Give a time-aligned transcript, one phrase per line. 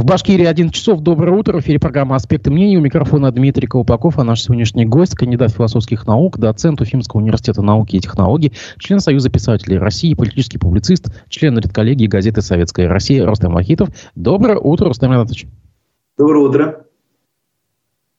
[0.00, 1.00] В Башкирии 11 часов.
[1.00, 1.58] Доброе утро.
[1.58, 2.78] В эфире программа «Аспекты мнений».
[2.78, 7.96] У микрофона Дмитрий Колпаков, а наш сегодняшний гость, кандидат философских наук, доцент Уфимского университета науки
[7.96, 13.90] и технологий, член Союза писателей России, политический публицист, член редколлегии газеты «Советская Россия» Рустам Вахитов.
[14.14, 15.46] Доброе утро, Рустам Ринатович.
[16.16, 16.86] Доброе утро.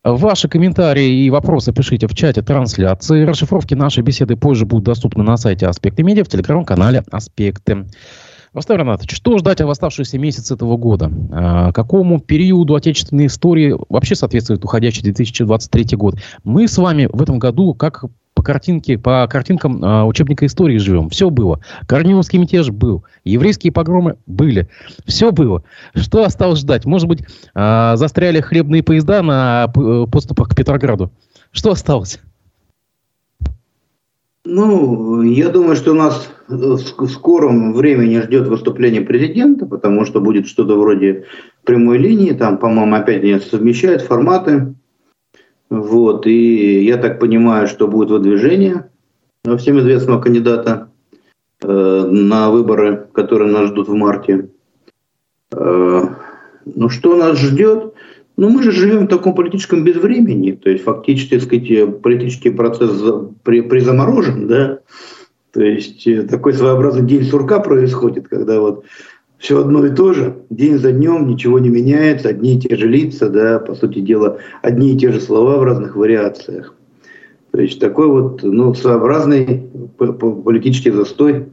[0.03, 3.23] Ваши комментарии и вопросы пишите в чате трансляции.
[3.23, 7.87] Расшифровки нашей беседы позже будут доступны на сайте «Аспекты медиа» в телеграм-канале «Аспекты».
[8.53, 11.09] Рустам Ренатович, что ждать в оставшиеся месяцы этого года?
[11.31, 16.15] А, какому периоду отечественной истории вообще соответствует уходящий 2023 год?
[16.43, 18.03] Мы с вами в этом году, как
[18.33, 21.09] по картинке, по картинкам э, учебника истории живем.
[21.09, 21.61] Все было.
[21.87, 23.05] Корниловский мятеж был.
[23.23, 24.67] Еврейские погромы были.
[25.05, 25.63] Все было.
[25.95, 26.85] Что осталось ждать?
[26.85, 27.21] Может быть,
[27.55, 31.11] э, застряли хлебные поезда на э, подступах к Петрограду?
[31.51, 32.19] Что осталось?
[34.43, 40.79] Ну, я думаю, что нас в скором времени ждет выступление президента, потому что будет что-то
[40.79, 41.25] вроде
[41.63, 44.73] прямой линии, там, по-моему, опять не совмещают форматы.
[45.69, 48.89] Вот, и я так понимаю, что будет выдвижение
[49.57, 50.89] всем известного кандидата
[51.61, 54.49] э, на выборы, которые нас ждут в марте.
[55.53, 56.03] Э,
[56.65, 57.93] ну, что нас ждет?
[58.37, 62.91] Ну, мы же живем в таком политическом безвремени, то есть фактически, так сказать, политический процесс
[63.43, 64.79] при, призаморожен, да,
[65.51, 68.85] то есть э, такой своеобразный день сурка происходит, когда вот
[69.37, 72.87] все одно и то же, день за днем ничего не меняется, одни и те же
[72.87, 76.75] лица, да, по сути дела, одни и те же слова в разных вариациях.
[77.51, 81.47] То есть такой вот ну, своеобразный политический застой.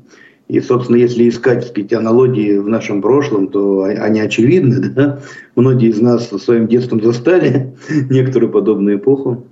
[0.49, 4.89] И, собственно, если искать сказать, аналогии в нашем прошлом, то они очевидны.
[4.99, 5.21] Да?
[5.55, 7.77] Многие из нас своим детством застали
[8.11, 9.47] некоторую подобную эпоху.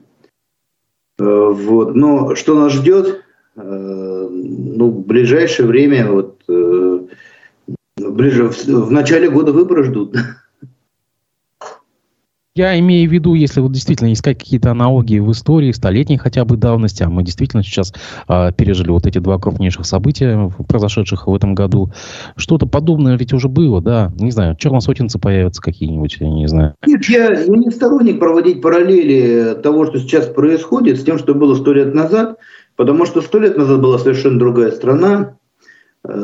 [1.18, 1.94] Э, вот.
[1.94, 3.22] Но что нас ждет?
[3.56, 7.00] Э, ну, в ближайшее время, вот, э,
[7.98, 10.16] ближе в, в начале года выборы ждут.
[12.56, 16.56] Я имею в виду, если вот действительно искать какие-то аналогии в истории, столетней хотя бы
[16.56, 17.92] давности, а мы действительно сейчас
[18.28, 21.92] э, пережили вот эти два крупнейших события, произошедших в этом году.
[22.34, 24.10] Что-то подобное ведь уже было, да?
[24.18, 26.74] Не знаю, черносотенцы появятся какие-нибудь, я не знаю.
[26.86, 31.56] Нет, я, я не сторонник проводить параллели того, что сейчас происходит, с тем, что было
[31.56, 32.38] сто лет назад,
[32.76, 35.36] потому что сто лет назад была совершенно другая страна,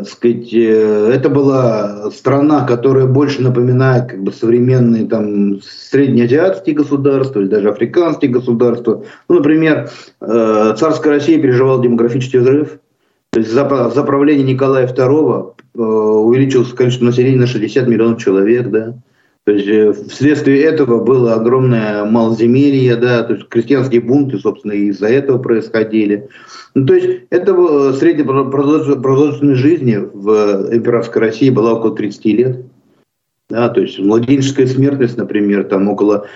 [0.06, 7.48] сказать, э, это была страна, которая больше напоминает как бы современные там среднеазиатские государства или
[7.48, 9.04] даже африканские государства.
[9.28, 9.90] Ну, например,
[10.20, 12.78] э, царская Россия переживала демографический взрыв.
[13.32, 18.94] То есть за, за правление Николая II увеличилось количество населения на 60 миллионов человек, да.
[19.44, 25.08] То есть э, вследствие этого было огромное малоземелье, да, то есть крестьянские бунты, собственно, из-за
[25.08, 26.28] этого происходили.
[26.74, 32.64] Ну, то есть это средняя продолжительность жизни в императорской России была около 30 лет.
[33.50, 36.28] Да, то есть младенческая смертность, например, там около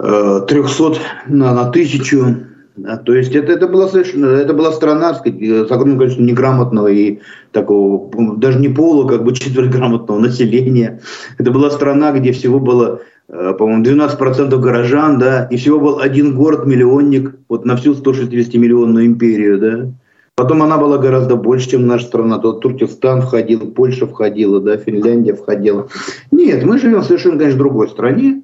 [0.00, 0.96] э, 300
[1.28, 2.48] на, на тысячу.
[2.74, 6.88] Да, то есть это, это, была совершенно, это была страна сказать, с огромным количеством неграмотного
[6.88, 7.18] и
[7.50, 11.00] такого, даже не полу, как бы четвертьграмотного населения.
[11.38, 16.34] Это была страна, где всего было, э, по-моему, 12% горожан, да, и всего был один
[16.34, 19.92] город-миллионник вот на всю 160-миллионную империю, да.
[20.34, 22.38] Потом она была гораздо больше, чем наша страна.
[22.38, 25.88] Тут Туркестан входил, Польша входила, да, Финляндия входила.
[26.30, 28.42] Нет, мы живем в совершенно, конечно, другой стране.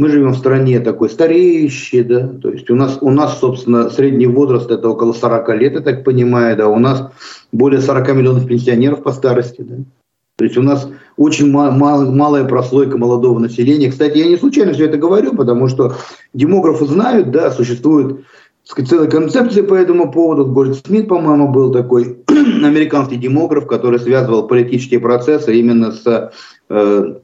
[0.00, 4.28] Мы живем в стране такой стареющей, да, то есть у нас, у нас, собственно, средний
[4.28, 7.10] возраст это около 40 лет, я так понимаю, да, у нас
[7.50, 9.76] более 40 миллионов пенсионеров по старости, да.
[10.36, 13.90] То есть у нас очень мал, мал, малая прослойка молодого населения.
[13.90, 15.96] Кстати, я не случайно все это говорю, потому что
[16.32, 18.20] демографы знают, да, существует
[18.64, 20.46] целая концепция по этому поводу.
[20.46, 26.32] Гольд Смит, по-моему, был такой американский демограф, который связывал политические процессы именно с
[26.68, 27.14] э,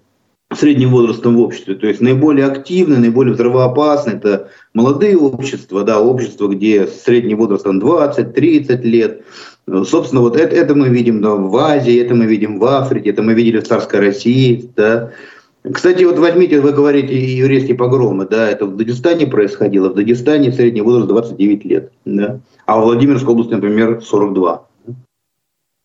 [0.56, 1.74] средним возрастом в обществе.
[1.74, 7.78] То есть наиболее активные, наиболее взрывоопасные это молодые общества, да, общества, где средний возраст там
[7.80, 9.22] 20-30 лет.
[9.66, 13.22] Собственно, вот это, это мы видим да, в Азии, это мы видим в Африке, это
[13.22, 14.70] мы видели в царской России.
[14.76, 15.12] Да.
[15.72, 19.88] Кстати, вот возьмите, вы говорите еврейские погромы, да, это в Дагестане происходило.
[19.88, 24.66] В Дагестане средний возраст 29 лет, да, а в Владимирской области, например, 42.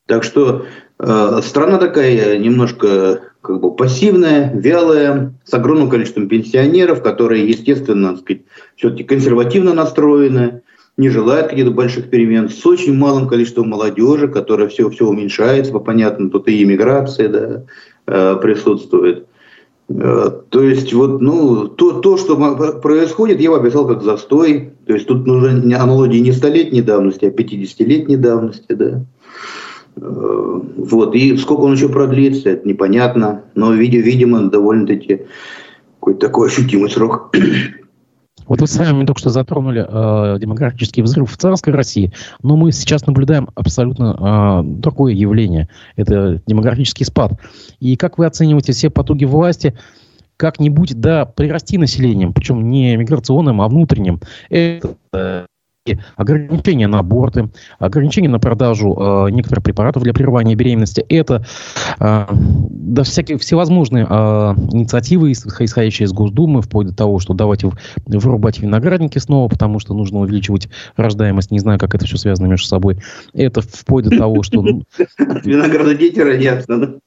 [0.07, 0.65] Так что
[0.97, 8.43] э, страна такая немножко как бы пассивная, вялая, с огромным количеством пенсионеров, которые, естественно, сказать,
[8.75, 10.61] все-таки консервативно настроены,
[10.97, 16.29] не желают каких-то больших перемен, с очень малым количеством молодежи, которая все, все уменьшается, понятно,
[16.29, 17.63] тут и иммиграция да,
[18.05, 19.25] э, присутствует.
[19.89, 22.35] Э, то есть вот, ну, то, то, что
[22.81, 24.73] происходит, я бы описал как застой.
[24.85, 29.05] То есть тут нужны аналогии не столетней давности, а 50-летней давности, да.
[30.01, 31.15] Вот.
[31.15, 33.43] И сколько он еще продлится, это непонятно.
[33.55, 35.21] Но, видимо, довольно-таки
[35.99, 37.35] какой-то такой ощутимый срок.
[38.47, 42.11] Вот вы сами только что затронули э, демографический взрыв в царской России,
[42.41, 45.69] но мы сейчас наблюдаем абсолютно э, другое явление.
[45.95, 47.33] Это демографический спад.
[47.79, 49.77] И как вы оцениваете все потуги власти
[50.35, 54.19] как-нибудь, да, прирасти населением, причем не миграционным, а внутренним?
[54.49, 55.45] Это
[56.15, 57.49] ограничения на аборты,
[57.79, 58.95] ограничения на продажу
[59.27, 61.05] э, некоторых препаратов для прерывания беременности.
[61.09, 61.45] Это
[61.99, 64.07] э, да, всякие всевозможные э,
[64.71, 67.71] инициативы, исходящие из Госдумы, вплоть до того, что давайте
[68.05, 71.51] вырубать виноградники снова, потому что нужно увеличивать рождаемость.
[71.51, 72.97] Не знаю, как это все связано между собой.
[73.33, 74.63] Это вплоть до того, что...
[75.43, 76.99] Винограда дети родятся,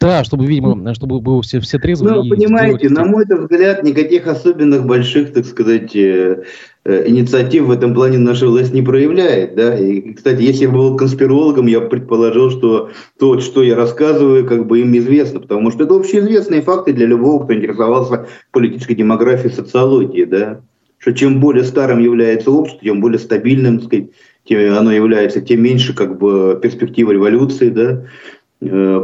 [0.00, 2.14] да, чтобы, видимо, чтобы было все, все трезвые.
[2.14, 6.42] Ну, понимаете, на мой взгляд, никаких особенных больших, так сказать, э,
[6.84, 9.54] инициатив в этом плане наша власть не проявляет.
[9.54, 9.78] Да?
[9.78, 14.80] И, кстати, если я был конспирологом, я предположил, что то, что я рассказываю, как бы
[14.80, 20.26] им известно, потому что это общеизвестные факты для любого, кто интересовался политической демографией, социологией.
[20.26, 20.60] Да?
[20.98, 24.10] Что чем более старым является общество, тем более стабильным, сказать,
[24.44, 28.41] тем оно является, тем меньше как бы перспектива революции, да, Э,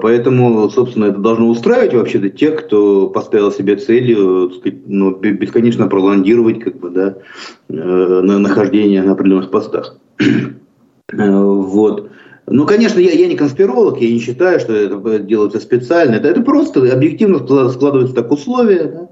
[0.00, 4.52] поэтому, собственно, это должно устраивать вообще-то тех, кто поставил себе целью
[4.87, 7.16] ну, бесконечно пролонгировать как бы, да,
[7.69, 9.96] э, на нахождение на определенных постах.
[11.10, 12.10] Э, вот.
[12.46, 16.16] Ну, конечно, я, я не конспиролог, я не считаю, что это делается специально.
[16.16, 18.84] Это, это просто объективно складываются так условия.
[18.84, 19.08] Да?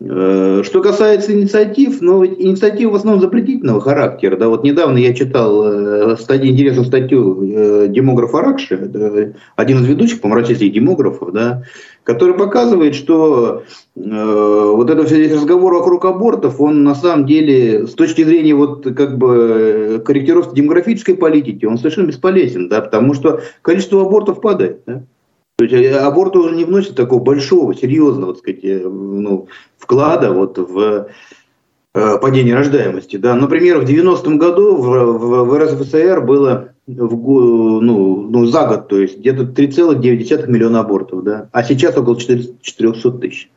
[0.00, 4.36] Э, что касается инициатив, ну, инициативы в основном запретительного характера.
[4.36, 10.20] Да, вот недавно я читал э, статью, интересную статью э, демографа Ракши, один из ведущих,
[10.20, 11.64] по российских демографов, да,
[12.04, 13.64] который показывает, что
[13.96, 18.84] э, вот этот весь разговор вокруг абортов, он на самом деле с точки зрения вот
[18.94, 24.80] как бы корректировки демографической политики, он совершенно бесполезен, да, потому что количество абортов падает.
[24.86, 25.02] Да.
[25.58, 30.32] То есть э, аборт уже не вносит такого большого, серьезного, так сказать, э, ну, вклада
[30.32, 31.08] вот в
[31.94, 33.16] э, падение рождаемости.
[33.16, 33.34] Да.
[33.34, 39.00] Например, в 90-м году в, в, в РСФСР было в, ну, ну, за год, то
[39.00, 43.50] есть где-то 3,9 миллиона абортов, да, а сейчас около 400 тысяч.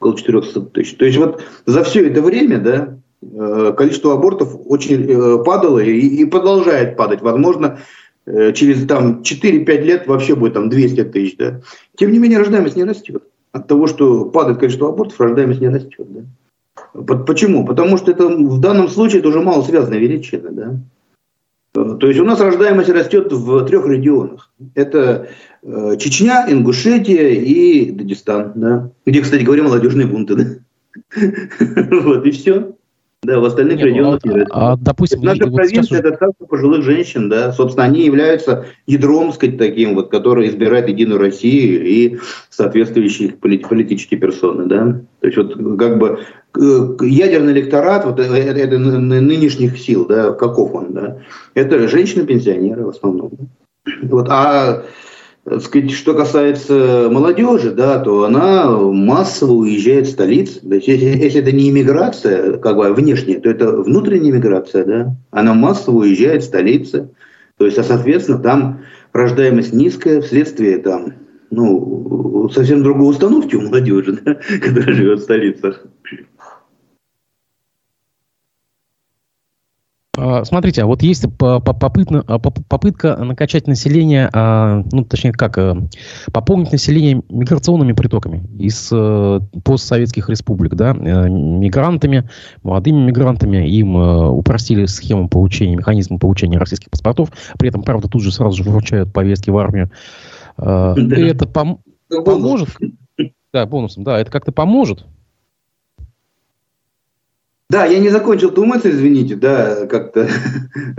[0.00, 0.96] Около 400 тысяч.
[0.96, 6.96] То есть вот за все это время, да, количество абортов очень падало и, и продолжает
[6.96, 7.22] падать.
[7.22, 7.78] Возможно,
[8.54, 11.60] через там 4-5 лет вообще будет там 200 тысяч, да.
[11.96, 13.22] Тем не менее, рождаемость не растет.
[13.52, 16.24] От того, что падает количество абортов, рождаемость не растет, да.
[17.26, 17.64] Почему?
[17.66, 20.80] Потому что это в данном случае это уже мало связанная величина, да.
[21.74, 24.52] Э, то есть у нас рождаемость растет в трех регионах.
[24.74, 25.28] Это
[25.62, 28.90] э, Чечня, Ингушетия и Дагестан, да.
[29.06, 30.44] Где, кстати говоря, молодежные бунты, да.
[31.90, 32.74] Вот и все.
[33.24, 34.20] Да, в остальных Нет, ну, регионах
[34.50, 39.32] а, а, допустим, наша вот провинция это царство пожилых женщин, да, собственно, они являются ядром,
[39.32, 42.18] сказать, таким вот, который избирает Единую Россию и
[42.48, 45.00] соответствующие политические персоны, да.
[45.20, 46.20] То есть вот как бы
[46.54, 51.18] ядерный электорат вот это, это нынешних сил, да, каков он, да,
[51.54, 53.32] это женщины-пенсионеры в основном.
[54.02, 54.84] Вот, а
[55.60, 60.60] сказать, что касается молодежи, да, то она массово уезжает в столицы.
[60.60, 65.16] То есть, если, если это не иммиграция, как бы внешняя, то это внутренняя иммиграция, да.
[65.30, 67.10] Она массово уезжает в столицы.
[67.56, 68.80] То есть, а соответственно, там
[69.12, 71.14] рождаемость низкая вследствие там,
[71.50, 75.84] ну, совсем другой установки у молодежи, да, которая живет в столицах.
[80.44, 82.22] Смотрите, а вот есть попытка,
[82.68, 85.76] попытка накачать население, а, ну, точнее, как, э,
[86.32, 92.28] пополнить население миграционными притоками из э, постсоветских республик, да, э, мигрантами,
[92.62, 98.32] молодыми мигрантами, им упростили схему получения, механизм получения российских паспортов, при этом, правда, тут же
[98.32, 99.90] сразу же вручают повестки в армию.
[100.56, 100.94] Да.
[100.96, 102.70] Это пом- поможет?
[103.52, 105.06] Да, бонусом, да, это как-то поможет
[107.70, 110.28] да, я не закончил ту мысль, извините, да, как-то.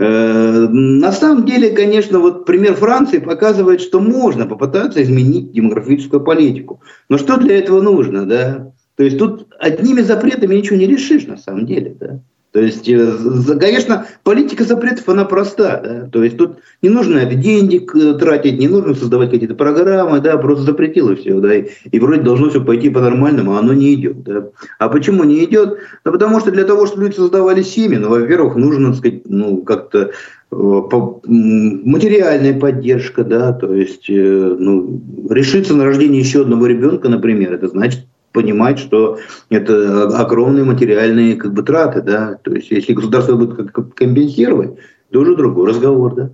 [0.01, 6.81] Э, на самом деле, конечно, вот пример Франции показывает, что можно попытаться изменить демографическую политику.
[7.09, 8.71] Но что для этого нужно, да?
[8.95, 12.19] То есть тут одними запретами ничего не решишь, на самом деле, да?
[12.51, 13.15] То есть, э,
[13.59, 15.81] конечно, политика запретов, она проста.
[15.83, 16.09] Да?
[16.11, 20.35] То есть тут не нужно это деньги э, тратить, не нужно создавать какие-то программы, да,
[20.37, 21.39] просто запретило все.
[21.39, 21.53] Да?
[21.53, 24.23] И, вроде должно все пойти по-нормальному, а оно не идет.
[24.23, 24.47] Да?
[24.79, 25.77] А почему не идет?
[26.03, 29.61] Да потому что для того, чтобы люди создавали семьи, ну, во-первых, нужно, так сказать, ну,
[29.61, 30.09] как-то
[30.51, 30.55] э,
[31.27, 38.07] материальная поддержка, да, то есть ну, решиться на рождение еще одного ребенка, например, это значит
[38.31, 39.19] понимать, что
[39.49, 44.77] это огромные материальные как бы траты, да, то есть если государство будет как компенсировать,
[45.11, 46.29] то уже другой разговор, да.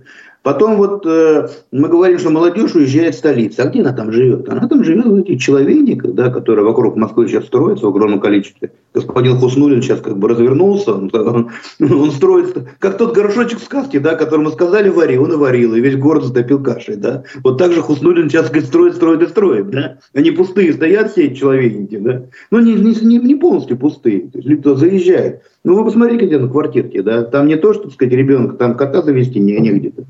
[0.46, 3.62] Потом вот э, мы говорим, что молодежь уезжает в столицу.
[3.62, 4.48] А где она там живет?
[4.48, 8.70] Она там живет в этих человейниках, да, которые вокруг Москвы сейчас строятся в огромном количестве.
[8.94, 11.10] Господин Хуснулин сейчас как бы развернулся, он,
[11.80, 15.80] он, строится, как тот горшочек в сказке, да, которому сказали вари, он и варил, и
[15.80, 16.94] весь город затопил кашей.
[16.94, 17.24] Да.
[17.42, 19.70] Вот так же Хуснулин сейчас говорит, строит, строит и строит.
[19.70, 19.98] Да.
[20.14, 21.96] Они пустые стоят все эти человейники.
[21.96, 22.22] Да.
[22.52, 24.28] Ну, не, не, не полностью пустые.
[24.28, 25.42] То есть, кто заезжает.
[25.64, 28.76] Ну, вы посмотрите, где на квартирке, да, там не то, что, так сказать, ребенка, там
[28.76, 30.02] кота завести не, негде-то.
[30.02, 30.06] Ну,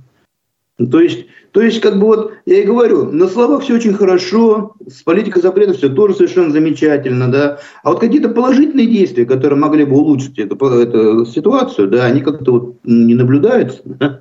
[0.79, 4.75] то есть, то есть, как бы вот, я и говорю, на словах все очень хорошо,
[4.87, 7.61] с политикой запрета все тоже совершенно замечательно, да.
[7.83, 12.53] А вот какие-то положительные действия, которые могли бы улучшить эту, эту ситуацию, да, они как-то
[12.53, 13.81] вот не наблюдаются.
[13.85, 14.21] Да?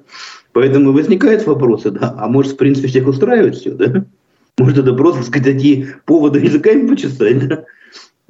[0.53, 4.05] Поэтому возникают вопросы, да, а может, в принципе, всех устраивает все, да?
[4.57, 7.65] Может, это просто, так сказать, такие поводы языками почесать, да?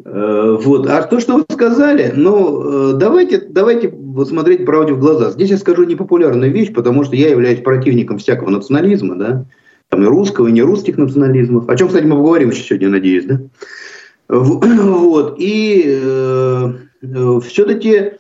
[0.04, 0.88] Э, вот.
[0.88, 3.94] А то, что вы сказали, ну, э, давайте, давайте
[4.26, 5.32] смотреть правде в глаза.
[5.32, 9.46] Здесь я скажу непопулярную вещь, потому что я являюсь противником всякого национализма, да,
[9.90, 13.26] там и русского, и не русских национализмов, о чем, кстати, мы поговорим еще сегодня, надеюсь,
[13.26, 13.42] да.
[14.28, 15.36] Вот.
[15.38, 18.12] И э, э все-таки э,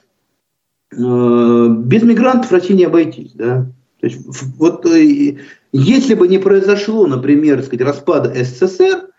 [0.92, 3.68] без мигрантов России не обойтись, да.
[4.00, 4.20] То есть,
[4.58, 5.38] вот э,
[5.72, 9.10] если бы не произошло, например, сказать, распада СССР,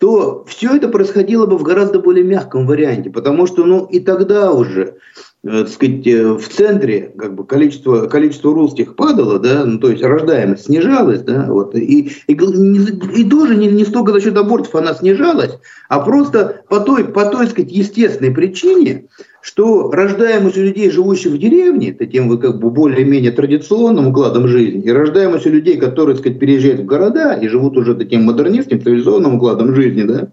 [0.00, 4.50] то все это происходило бы в гораздо более мягком варианте, потому что ну, и тогда
[4.50, 4.96] уже
[5.42, 10.02] так сказать, э, в центре как бы, количество, количество русских падало, да, ну, то есть
[10.02, 14.92] рождаемость снижалась, да, вот, и, и, и тоже не, не столько за счет абортов она
[14.92, 19.06] снижалась, а просто по той, по той сказать, естественной причине,
[19.40, 24.82] что рождаемость у людей, живущих в деревне, таким вы как бы более-менее традиционным укладом жизни,
[24.82, 28.82] и рождаемость у людей, которые, так сказать, переезжают в города и живут уже таким модернистским,
[28.82, 30.28] цивилизованным укладом жизни, да,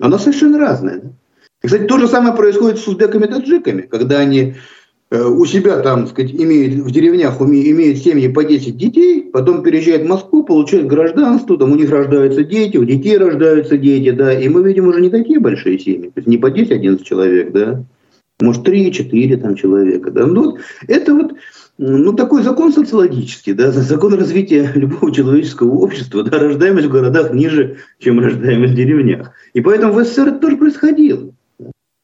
[0.00, 1.00] она совершенно разная.
[1.00, 1.10] Да?
[1.62, 4.54] И, кстати, то же самое происходит с узбеками-таджиками, когда они
[5.10, 9.62] э, у себя там, так сказать, имеют в деревнях имеют семьи по 10 детей, потом
[9.62, 14.32] переезжают в Москву, получают гражданство, там у них рождаются дети, у детей рождаются дети, да,
[14.32, 17.84] и мы видим уже не такие большие семьи, то есть не по 10-11 человек, да,
[18.40, 20.10] может, три-четыре там человека.
[20.10, 20.26] Да?
[20.26, 21.32] Ну, это вот
[21.76, 27.78] ну, такой закон социологический, да, закон развития любого человеческого общества, да, рождаемость в городах ниже,
[27.98, 29.32] чем рождаемость в деревнях.
[29.54, 31.32] И поэтому в СССР это тоже происходило.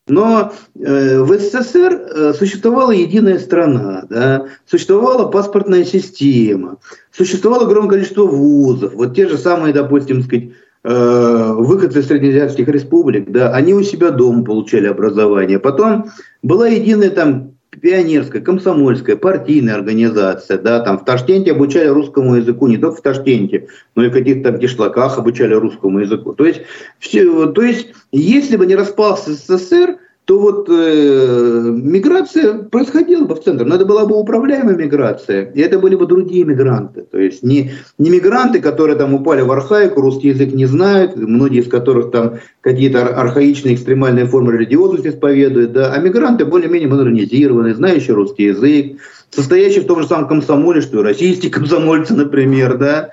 [0.06, 6.76] Но э, в СССР э, существовала единая страна, да, существовала паспортная система,
[7.10, 8.92] существовало огромное количество вузов.
[8.94, 10.50] Вот те же самые, допустим, сказать,
[10.86, 15.58] Э, выходцы из среднеазиатских республик, да, они у себя дома получали образование.
[15.58, 16.10] Потом
[16.42, 17.53] была единая там
[17.84, 23.68] пионерская, комсомольская, партийная организация, да, там в Ташкенте обучали русскому языку, не только в Ташкенте,
[23.94, 26.32] но и в каких-то там кишлаках обучали русскому языку.
[26.32, 26.62] То есть,
[26.98, 33.42] все, то есть если бы не распался СССР, то вот э, миграция происходила бы в
[33.42, 37.42] центр, но это была бы управляемая миграция, и это были бы другие мигранты, то есть
[37.42, 42.10] не, не мигранты, которые там упали в архаику, русский язык не знают, многие из которых
[42.10, 48.96] там какие-то архаичные экстремальные формы религиозности исповедуют, да, а мигранты более-менее модернизированные, знающие русский язык,
[49.28, 53.10] состоящие в том же самом комсомоле, что и российские комсомольцы, например, да,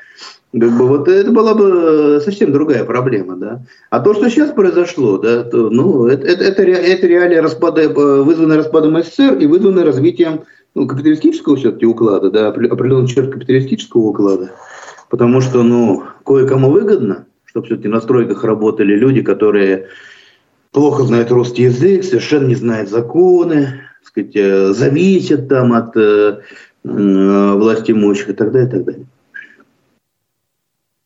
[0.60, 3.62] как бы вот это была бы совсем другая проблема, да.
[3.90, 7.88] А то, что сейчас произошло, да, то, ну, это, это, это, это реалия распада, э,
[8.22, 10.42] вызванная распадом СССР и вызванная развитием
[10.76, 14.52] ну, капиталистического все-таки уклада, да, определенный черт капиталистического уклада.
[15.10, 19.88] Потому что, ну, кое-кому выгодно, чтобы все-таки на стройках работали люди, которые
[20.72, 26.40] плохо знают русский язык, совершенно не знают законы, сказать, э, зависят там от э,
[26.84, 29.06] э, власти имущих и так далее, и так далее.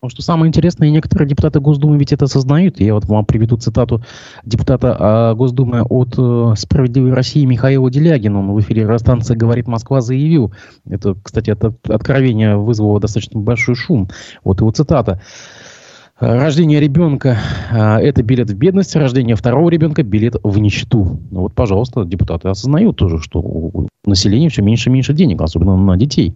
[0.05, 2.79] Потому что самое интересное, некоторые депутаты Госдумы ведь это осознают.
[2.79, 4.03] Я вот вам приведу цитату
[4.43, 8.37] депутата а, Госдумы от э, «Справедливой России» Михаила Делягина.
[8.37, 10.53] Он в эфире радиостанции «Говорит Москва» заявил.
[10.87, 14.09] Это, кстати, это откровение вызвало достаточно большой шум.
[14.43, 15.21] Вот его цитата.
[16.19, 17.39] Рождение ребенка
[17.71, 21.19] а,– это билет в бедность, рождение второго ребенка– билет в нищету.
[21.31, 25.75] Ну вот, пожалуйста, депутаты осознают тоже, что у населения все меньше и меньше денег, особенно
[25.75, 26.35] на детей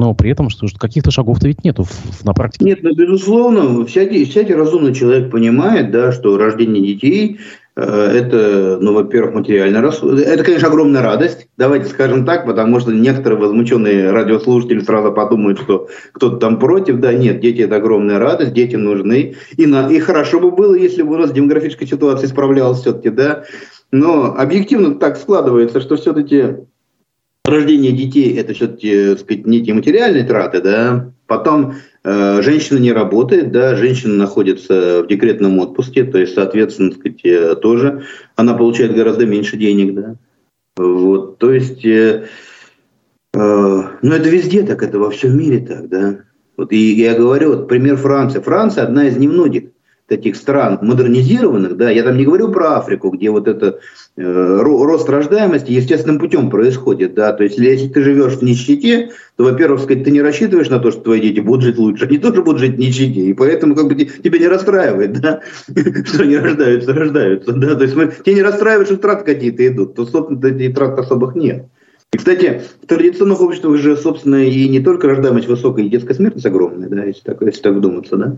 [0.00, 1.84] но при этом что, что каких-то шагов-то ведь нету
[2.24, 2.64] на практике.
[2.64, 7.38] Нет, ну, безусловно, всякий, всякий разумный человек понимает, да, что рождение детей
[7.76, 10.18] э, это, ну, во-первых, материальный расход.
[10.18, 15.88] Это, конечно, огромная радость, давайте скажем так, потому что некоторые возмущенные радиослушатели сразу подумают, что
[16.12, 16.98] кто-то там против.
[16.98, 19.34] Да, нет, дети– это огромная радость, дети нужны.
[19.58, 23.44] И, на, и хорошо бы было, если бы у нас демографическая ситуация исправлялась все-таки, да.
[23.92, 26.54] Но объективно так складывается, что все-таки
[27.50, 31.12] рождение детей это все-таки, сказать, некие материальные траты, да.
[31.26, 37.24] Потом э, женщина не работает, да, женщина находится в декретном отпуске, то есть, соответственно, сказать,
[37.24, 38.04] э, тоже
[38.36, 40.16] она получает гораздо меньше денег, да.
[40.76, 42.26] Вот, то есть, э,
[43.32, 43.38] Э,
[44.02, 46.20] ну, это везде так, это во всем мире так, да.
[46.56, 48.40] Вот и я говорю, вот пример Франции.
[48.40, 49.70] Франция одна из немногих
[50.10, 53.78] таких стран модернизированных, да, я там не говорю про Африку, где вот это
[54.16, 59.44] э, рост рождаемости естественным путем происходит, да, то есть если ты живешь в нищете, то,
[59.44, 62.42] во-первых, сказать, ты не рассчитываешь на то, что твои дети будут жить лучше, они тоже
[62.42, 65.42] будут жить в нищете, и поэтому как бы тебя не расстраивает, да,
[66.04, 70.06] что они рождаются, рождаются, да, то есть тебя не расстраивает, что траты какие-то идут, то,
[70.06, 71.66] собственно, этих трат особых нет.
[72.12, 76.46] И, кстати, в традиционных обществах же, собственно, и не только рождаемость высокая, и детская смертность
[76.46, 78.36] огромная, да, если так, если так вдуматься, да.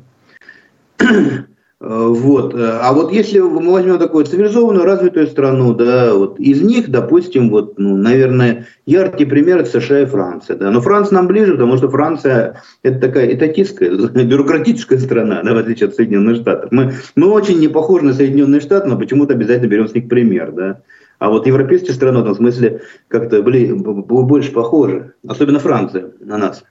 [1.85, 2.55] Э, вот.
[2.55, 7.77] А вот если мы возьмем такую цивилизованную, развитую страну, да, вот из них, допустим, вот,
[7.77, 10.57] ну, наверное, яркий пример это США и Франция.
[10.57, 10.71] Да.
[10.71, 13.91] Но Франция нам ближе, потому что Франция это такая этатистская,
[14.25, 16.71] бюрократическая страна, да, в отличие от Соединенных Штатов.
[16.71, 20.53] Мы, мы очень не похожи на Соединенные Штаты, но почему-то обязательно берем с них пример.
[20.53, 20.83] Да.
[21.19, 26.62] А вот европейские страны в этом смысле как-то были больше похожи, особенно Франция на нас.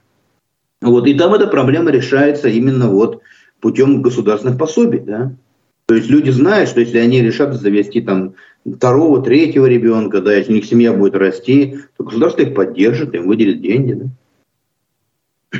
[0.80, 3.20] Вот, и там эта проблема решается именно вот
[3.62, 5.32] путем государственных пособий, да.
[5.86, 8.34] То есть люди знают, что если они решат завести там
[8.66, 13.28] второго, третьего ребенка, да, если у них семья будет расти, то государство их поддержит, им
[13.28, 15.58] выделит деньги, да.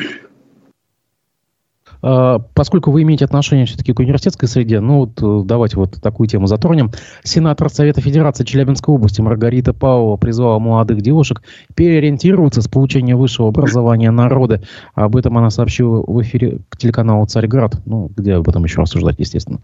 [2.03, 6.29] А, поскольку вы имеете отношение все-таки к университетской среде, ну вот э, давайте вот такую
[6.29, 6.91] тему затронем.
[7.23, 11.43] Сенатор Совета Федерации Челябинской области Маргарита Павлова призвала молодых девушек
[11.75, 14.63] переориентироваться с получения высшего образования народа.
[14.95, 19.61] Об этом она сообщила в эфире телеканала «Царьград», ну, где об этом еще рассуждать, естественно.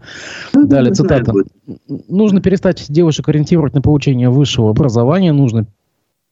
[0.53, 1.33] Ну, Далее цитата.
[2.07, 5.65] «Нужно перестать девушек ориентировать на получение высшего образования, нужно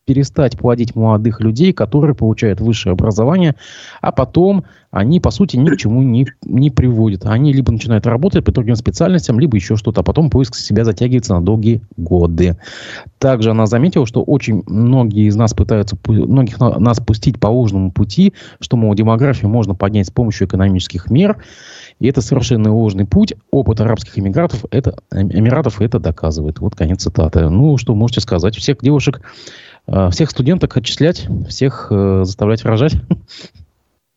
[0.07, 3.55] перестать плодить молодых людей, которые получают высшее образование,
[4.01, 7.25] а потом они, по сути, ни к чему не, не приводят.
[7.25, 11.35] Они либо начинают работать по другим специальностям, либо еще что-то, а потом поиск себя затягивается
[11.35, 12.57] на долгие годы.
[13.19, 18.33] Также она заметила, что очень многие из нас пытаются многих нас пустить по ложному пути,
[18.61, 21.43] что, мол, демографию можно поднять с помощью экономических мер,
[21.99, 23.33] и это совершенно ложный путь.
[23.51, 26.59] Опыт арабских эмигратов это, эмиратов это доказывает.
[26.59, 27.49] Вот конец цитаты.
[27.49, 28.55] Ну, что можете сказать?
[28.55, 29.21] Всех девушек
[30.11, 32.93] всех студенток отчислять, всех э, заставлять рожать?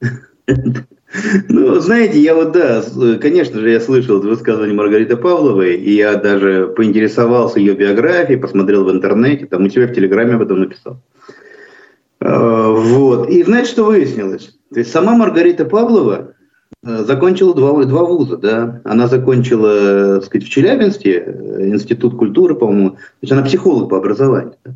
[1.49, 2.85] Ну, знаете, я вот, да,
[3.21, 8.85] конечно же, я слышал это высказывание Маргариты Павловой, и я даже поинтересовался ее биографией, посмотрел
[8.85, 11.03] в интернете, там у тебя в Телеграме об этом написал.
[12.21, 13.29] А, вот.
[13.29, 14.57] И знаете, что выяснилось?
[14.73, 16.35] То есть сама Маргарита Павлова
[16.85, 18.81] э, закончила два, два вуза, да.
[18.85, 22.91] Она закончила, так сказать, в Челябинске, э, Институт культуры, по-моему.
[22.91, 24.55] То есть она психолог по образованию.
[24.65, 24.75] Да?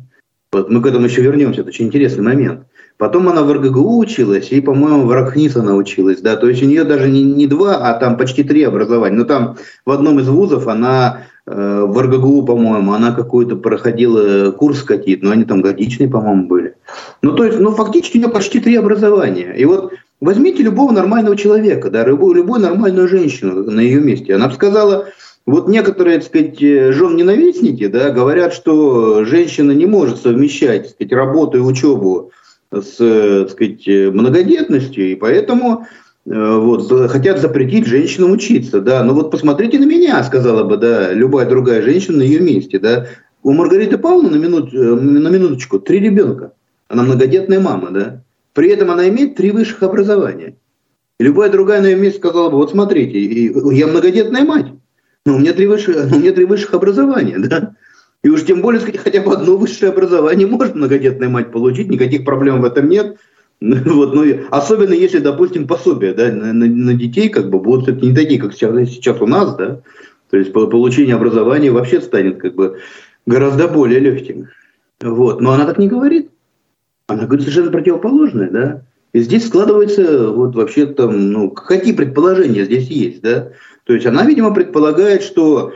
[0.51, 2.61] Вот мы к этому еще вернемся, это очень интересный момент.
[2.97, 6.65] Потом она в РГГУ училась, и, по-моему, в Рахнис она училась, да, то есть у
[6.65, 9.17] нее даже не, не два, а там почти три образования.
[9.17, 14.81] Но там в одном из вузов она э, в РГГУ, по-моему, она какой-то проходила курс
[14.81, 16.75] какие-то, но они там годичные, по-моему, были.
[17.21, 19.53] Ну, то есть, ну, фактически у нее почти три образования.
[19.57, 24.35] И вот возьмите любого нормального человека, да, любую, любую нормальную женщину на ее месте.
[24.35, 25.07] Она бы сказала,
[25.45, 31.13] вот некоторые, так сказать, э, жен-ненавистники да, говорят, что женщина не может совмещать так сказать,
[31.13, 32.31] работу и учебу
[32.71, 35.85] с э, так сказать, многодетностью, и поэтому
[36.25, 38.81] э, вот, хотят запретить женщинам учиться.
[38.81, 39.03] Да.
[39.03, 42.79] Но вот посмотрите на меня, сказала бы да, любая другая женщина на ее месте.
[42.79, 43.05] Да.
[43.43, 46.53] У Маргариты Павловны на, минут, на минуточку три ребенка.
[46.87, 47.91] Она многодетная мама.
[47.91, 48.23] Да.
[48.53, 50.55] При этом она имеет три высших образования.
[51.19, 54.74] И любая другая на ее месте сказала бы, вот смотрите, я многодетная мать.
[55.25, 57.73] Ну, у меня три высших, у меня три высших образования, да.
[58.23, 62.25] И уж тем более, сказать, хотя бы одно высшее образование может многодетная мать получить, никаких
[62.25, 63.17] проблем в этом нет.
[63.61, 68.13] Вот, ну, особенно если, допустим, пособия да, на, на, на детей как бы будут не
[68.13, 69.81] такие, как сейчас, сейчас у нас, да.
[70.29, 72.79] То есть получение образования вообще станет как бы
[73.25, 74.49] гораздо более легким.
[75.01, 75.39] Вот.
[75.39, 76.31] Но она так не говорит.
[77.07, 78.81] Она говорит совершенно противоположное, да.
[79.15, 83.53] И здесь складывается вот вообще там, ну, какие предположения здесь есть, да.
[83.85, 85.71] То есть она, видимо, предполагает, что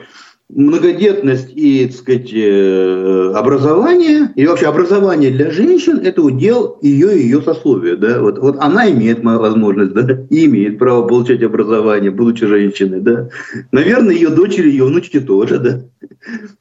[0.50, 7.24] многодетность и, так сказать, э, образование, и вообще образование для женщин– это удел ее и
[7.24, 7.96] ее сословия.
[7.96, 8.22] Да?
[8.22, 13.00] Вот, вот она имеет возможность, да, и имеет право получать образование, будучи женщиной.
[13.00, 13.30] Да?
[13.72, 15.82] Наверное, ее дочери, ее внучки тоже, да.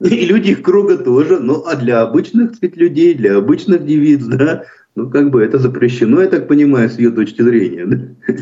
[0.08, 1.40] И люди их круга тоже.
[1.40, 4.62] Ну, а для обычных, так сказать, людей, для обычных девиц, да,
[4.98, 7.86] ну, как бы это запрещено, я так понимаю, с ее точки зрения.
[7.86, 8.34] Да?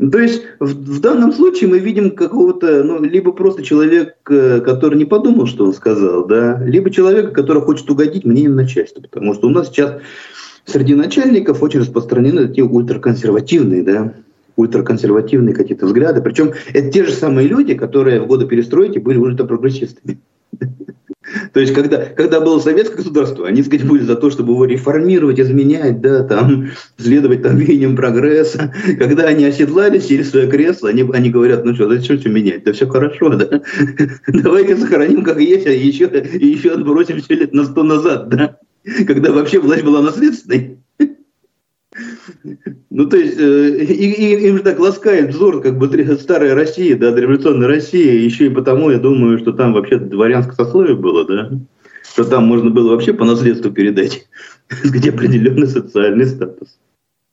[0.00, 4.60] Ну, то есть в, в данном случае мы видим какого-то, ну, либо просто человек, э,
[4.60, 9.02] который не подумал, что он сказал, да, либо человека, который хочет угодить мнением начальства.
[9.02, 10.00] Потому что у нас сейчас
[10.64, 14.14] среди начальников очень распространены такие ультраконсервативные, да,
[14.56, 16.22] ультраконсервативные какие-то взгляды.
[16.22, 20.18] Причем это те же самые люди, которые в годы перестройки были ультрапрогрессистами.
[21.52, 25.38] То есть, когда, когда было советское государство, они, сказать, были за то, чтобы его реформировать,
[25.38, 28.72] изменять, да, там, следовать там веяниям прогресса.
[28.98, 32.64] Когда они оседлали, сели в свое кресло, они, они говорят, ну что, зачем все менять?
[32.64, 33.62] Да все хорошо, да.
[34.26, 38.58] Давайте сохраним, как есть, а еще, еще отбросим все лет на сто назад, да.
[39.06, 40.78] Когда вообще власть была наследственной.
[42.90, 45.88] Ну, то есть, э, им же так ласкает взор, как бы
[46.20, 50.94] старая Россия, да, революционная Россия, еще и потому, я думаю, что там вообще дворянское сословие
[50.94, 51.50] было, да,
[52.12, 54.28] что там можно было вообще по наследству передать,
[54.84, 56.78] где определенный социальный статус.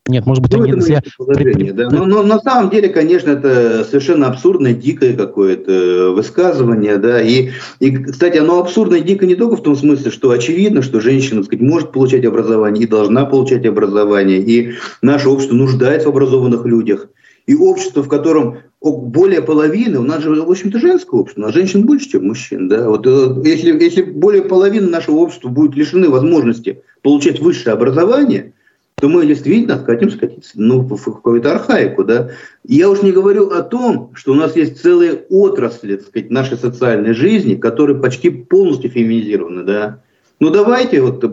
[0.08, 0.72] Нет, может быть, ну, они...
[0.72, 1.90] Это положение, да.
[1.90, 7.96] но, но на самом деле, конечно, это совершенно абсурдное, дикое какое-то высказывание, да, и, и,
[7.96, 11.62] кстати, оно абсурдное, дико не только в том смысле, что очевидно, что женщина, так сказать,
[11.62, 17.08] может получать образование и должна получать образование, и наше общество нуждается в образованных людях,
[17.46, 21.54] и общество, в котором более половины, у нас же, в общем-то, женское общество, у нас
[21.54, 22.68] женщин больше, чем мужчин.
[22.68, 22.88] Да?
[22.88, 28.54] Вот, э, если, если более половины нашего общества будет лишены возможности получать высшее образование–
[29.00, 32.04] то мы действительно хотим скатиться ну, в какую-то архаику.
[32.04, 32.30] Да?
[32.64, 36.58] Я уж не говорю о том, что у нас есть целые отрасли так сказать, нашей
[36.58, 39.62] социальной жизни, которые почти полностью феминизированы.
[39.62, 40.02] Да?
[40.40, 41.24] Ну давайте, вот,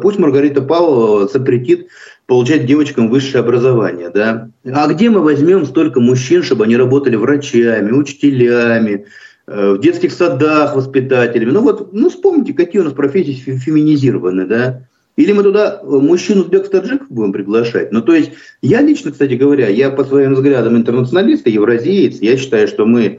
[0.00, 1.88] пусть Маргарита Павлова запретит
[2.26, 4.10] получать девочкам высшее образование.
[4.10, 4.50] Да?
[4.64, 9.06] А где мы возьмем столько мужчин, чтобы они работали врачами, учителями,
[9.46, 11.50] э, в детских садах воспитателями?
[11.50, 14.88] Ну вот, ну вспомните, какие у нас профессии феминизированы, да?
[15.18, 17.90] Или мы туда э, мужчину узбек таджиков будем приглашать?
[17.90, 18.30] Ну, то есть,
[18.62, 23.18] я лично, кстати говоря, я по своим взглядам интернационалист и евразиец, я считаю, что мы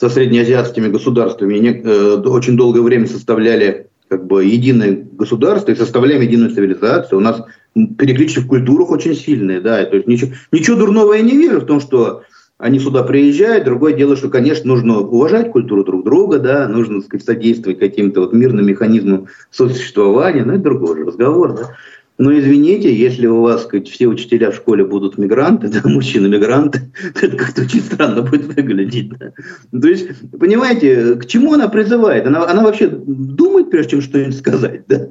[0.00, 6.22] со среднеазиатскими государствами не, э, очень долгое время составляли как бы единое государство и составляем
[6.22, 7.18] единую цивилизацию.
[7.18, 7.42] У нас
[7.74, 11.66] переклички в культурах очень сильные, да, то есть ничего, ничего дурного я не вижу в
[11.66, 12.22] том, что
[12.64, 13.64] они сюда приезжают.
[13.64, 18.22] Другое дело, что, конечно, нужно уважать культуру друг друга, да, нужно, так сказать, содействовать каким-то
[18.22, 21.74] вот мирным механизмам сосуществования, ну, это другой же разговор, да.
[22.16, 27.36] Но извините, если у вас сказать, все учителя в школе будут мигранты, да, мужчины-мигранты, это
[27.36, 29.10] как-то очень странно будет выглядеть.
[29.10, 29.32] Да.
[29.78, 32.26] То есть, понимаете, к чему она призывает?
[32.26, 35.08] Она, она вообще думает, прежде чем что-нибудь сказать, да?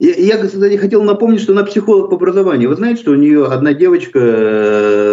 [0.00, 2.70] Я, я, кстати, хотел напомнить, что она психолог по образованию.
[2.70, 5.09] Вы знаете, что у нее одна девочка э,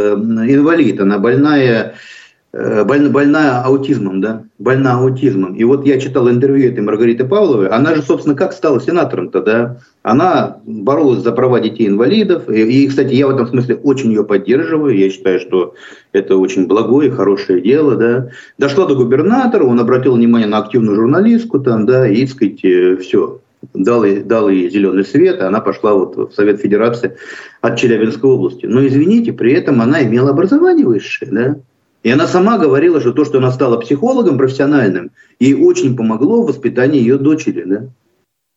[0.54, 1.96] инвалид, она больная,
[2.54, 5.56] э, больна, больна аутизмом, да, больна аутизмом.
[5.56, 9.78] И вот я читал интервью этой Маргариты Павловой, она же, собственно, как стала сенатором-то, да?
[10.04, 14.98] Она боролась за права детей-инвалидов, и, и, кстати, я в этом смысле очень ее поддерживаю,
[14.98, 15.76] я считаю, что
[16.14, 18.30] это очень благое, хорошее дело, да.
[18.58, 22.98] Дошла до губернатора, он обратил внимание на активную журналистку там, да, и, так сказать, э,
[22.98, 23.42] все,
[23.74, 27.18] дал ей, дал ей зеленый свет, и она пошла вот в Совет Федерации
[27.62, 28.66] от Челябинской области.
[28.66, 31.56] Но, извините, при этом она имела образование высшее, да?
[32.04, 36.48] И она сама говорила, что то, что она стала психологом профессиональным, ей очень помогло в
[36.48, 37.90] воспитании ее дочери, да?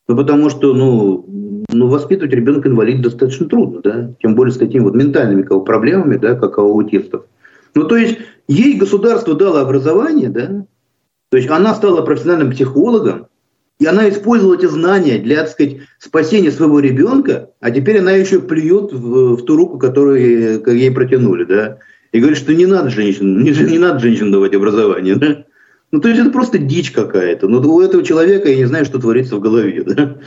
[0.09, 1.25] Ну, потому что, ну,
[1.73, 4.15] ну, воспитывать ребенка инвалид достаточно трудно, да?
[4.23, 7.25] Тем более с такими вот ментальными проблемами, да, как у аутистов.
[7.75, 10.67] Ну, то есть, ей государство дало образование, да?
[11.31, 13.29] То есть, она стала профессиональным психологом,
[13.81, 18.41] и она использовала эти знания для, так сказать, спасения своего ребенка, а теперь она еще
[18.41, 21.79] плюет в, в ту руку, которую ей протянули, да.
[22.13, 25.45] И говорит, что не надо женщин, не, не надо женщин давать образование, да.
[25.93, 27.49] Ну, то есть это просто дичь какая-то.
[27.49, 30.19] Но у этого человека я не знаю, что творится в голове, да.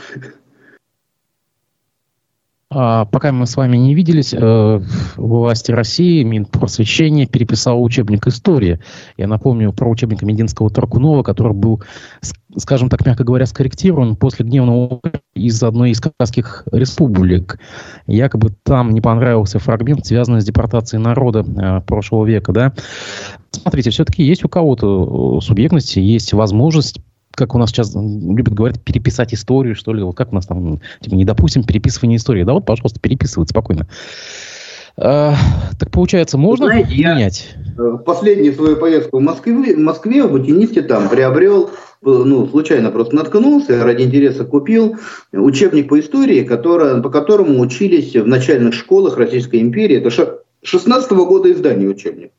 [2.76, 4.80] А, пока мы с вами не виделись, э,
[5.16, 8.80] власти России, Минпросвещение переписало учебник истории.
[9.16, 11.82] Я напомню про учебник Мединского Таркунова, который был,
[12.56, 15.00] скажем так, мягко говоря, скорректирован после гневного
[15.34, 17.60] из одной из кавказских республик.
[18.08, 22.52] Якобы там не понравился фрагмент, связанный с депортацией народа э, прошлого века.
[22.52, 22.72] Да?
[23.52, 27.00] Смотрите, все-таки есть у кого-то э, субъектности, есть возможность
[27.34, 30.80] как у нас сейчас любят говорить, переписать историю, что ли, вот как у нас там,
[31.00, 32.44] типа, не допустим переписывания истории.
[32.44, 33.86] Да вот, пожалуйста, переписывают спокойно.
[34.96, 35.34] А,
[35.78, 37.56] так получается, можно Знаете, менять?
[37.76, 41.70] Я в последнюю свою поездку в Москве, в Москве в бутинисте там приобрел,
[42.00, 44.96] ну, случайно просто наткнулся, ради интереса купил
[45.32, 49.96] учебник по истории, который, по которому учились в начальных школах Российской империи.
[49.96, 50.10] Это
[50.62, 52.30] 16 -го года издания учебник.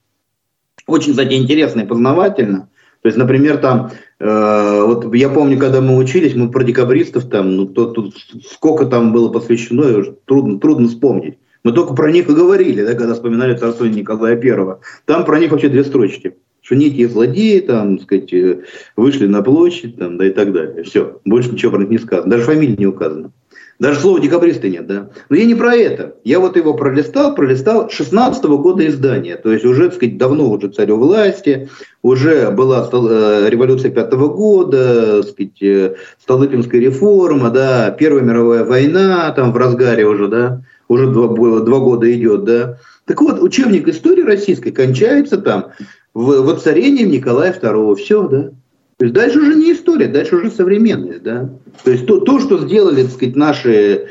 [0.87, 2.69] Очень, кстати, интересно и познавательно.
[3.05, 7.55] То есть, например, там, э, вот я помню, когда мы учились, мы про декабристов там,
[7.55, 8.15] ну, то, тут
[8.49, 11.37] сколько там было посвящено, трудно, трудно вспомнить.
[11.63, 14.79] Мы только про них и говорили, да, когда вспоминали царство Николая Первого.
[15.05, 16.35] Там про них вообще две строчки.
[16.61, 18.63] Что некие злодеи, там, сказать, э,
[18.95, 20.83] вышли на площадь, там, да и так далее.
[20.83, 22.31] Все, больше ничего про них не сказано.
[22.31, 23.29] Даже фамилия не указана.
[23.77, 25.09] Даже слова декабристы нет, да.
[25.29, 26.15] Но я не про это.
[26.23, 29.35] Я вот его пролистал, пролистал 16 -го года издания.
[29.35, 31.69] То есть уже, так сказать, давно уже царь у власти,
[32.01, 39.31] уже была э, революция пятого года, так сказать, э, Столыпинская реформа, да, Первая мировая война
[39.31, 41.27] там в разгаре уже, да, уже два,
[41.59, 42.77] два года идет, да.
[43.05, 45.71] Так вот, учебник истории российской кончается там
[46.13, 47.95] в воцарением Николая II.
[47.95, 48.51] Все, да.
[48.97, 51.49] То есть дальше уже не история, дальше уже современность, да.
[51.83, 54.07] То есть то, то что сделали, так сказать, наши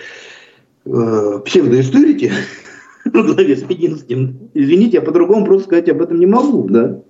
[0.85, 2.31] э, псевдоисторики
[3.05, 7.01] во главе с Мединским, извините, я по-другому просто сказать об этом не могу, да.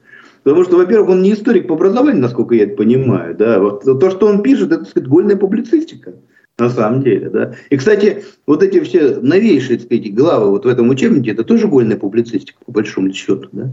[0.45, 3.59] Потому что, во-первых, он не историк по образованию, насколько я это понимаю, да.
[3.59, 6.15] Вот то, что он пишет, это, так сказать, гольная публицистика
[6.59, 7.55] на самом деле, да.
[7.71, 11.67] И, кстати, вот эти все новейшие, так сказать, главы вот в этом учебнике, это тоже
[11.67, 13.73] гольная публицистика, по большому счету, да.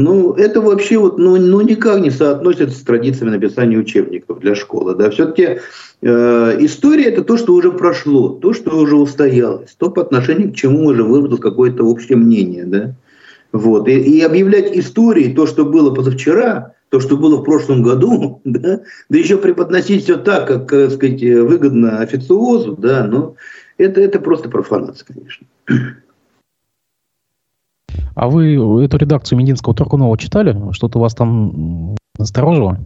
[0.00, 4.94] Ну, это вообще вот, ну, ну, никак не соотносится с традициями написания учебников для школы.
[4.94, 5.10] Да?
[5.10, 5.58] Все-таки
[6.02, 10.54] э, история– это то, что уже прошло, то, что уже устоялось, то, по отношению к
[10.54, 12.64] чему уже выработалось какое-то общее мнение.
[12.64, 12.94] Да?
[13.50, 13.88] Вот.
[13.88, 18.82] И, и объявлять историей то, что было позавчера, то, что было в прошлом году, да,
[19.08, 23.34] да еще преподносить все так, как, так сказать, выгодно официозу, да, ну,
[23.78, 25.46] это, это просто профанация, конечно.
[28.14, 30.56] А вы эту редакцию Мединского Туркунова читали?
[30.72, 32.78] Что-то вас там насторожило?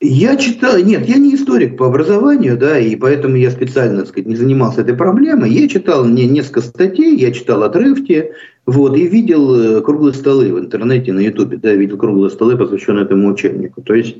[0.00, 4.26] Я читал, нет, я не историк по образованию, да, и поэтому я специально, так сказать,
[4.26, 5.50] не занимался этой проблемой.
[5.50, 8.32] Я читал не, несколько статей, я читал отрывки,
[8.66, 13.04] вот, и видел э, круглые столы в интернете, на ютубе, да, видел круглые столы, посвященные
[13.04, 13.82] этому учебнику.
[13.82, 14.16] То есть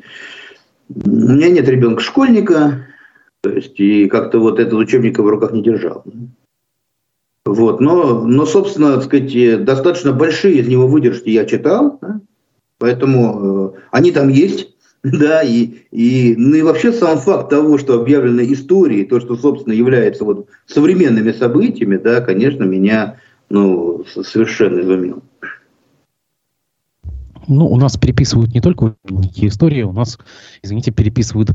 [0.89, 2.87] у меня нет ребенка-школьника,
[3.43, 6.03] то есть и как-то вот этот учебник в руках не держал.
[7.45, 12.21] Вот, но, но, собственно, так сказать, достаточно большие из него выдержки я читал, да?
[12.79, 18.01] поэтому э, они там есть, да, и, и, ну и вообще сам факт того, что
[18.01, 23.17] объявлено историей, то, что, собственно, является вот современными событиями, да, конечно, меня
[23.51, 25.23] ну, совершенно изумил.
[27.47, 28.97] Ну, у нас переписывают не только
[29.37, 30.19] истории, у нас,
[30.63, 31.51] извините, переписывают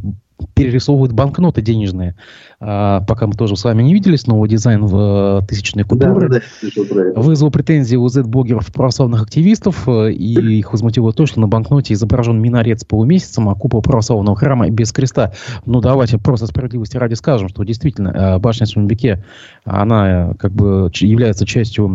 [0.53, 2.15] перерисовывают банкноты денежные.
[2.61, 6.41] А, пока мы тоже с вами не виделись, новый дизайн в э, тысячной купюры да,
[6.71, 11.93] да, вызвал претензии у Z-блогеров православных активистов, э, и их возмутило то, что на банкноте
[11.93, 15.31] изображен минарет с полумесяцем, а купол православного храма без креста.
[15.65, 19.23] Ну, давайте просто справедливости ради скажем, что действительно э, башня Сумбике,
[19.63, 21.85] она как бы является частью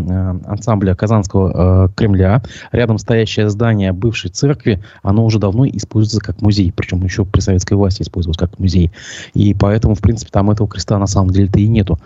[0.46, 2.42] ансамбля Казанского Кремля.
[2.72, 7.74] Рядом стоящее здание бывшей церкви, оно уже давно используется как музей, причем еще при советской
[7.74, 8.90] власти используется вот как музей.
[9.35, 11.99] И поэтому, в принципе, там этого креста на самом деле-то и нету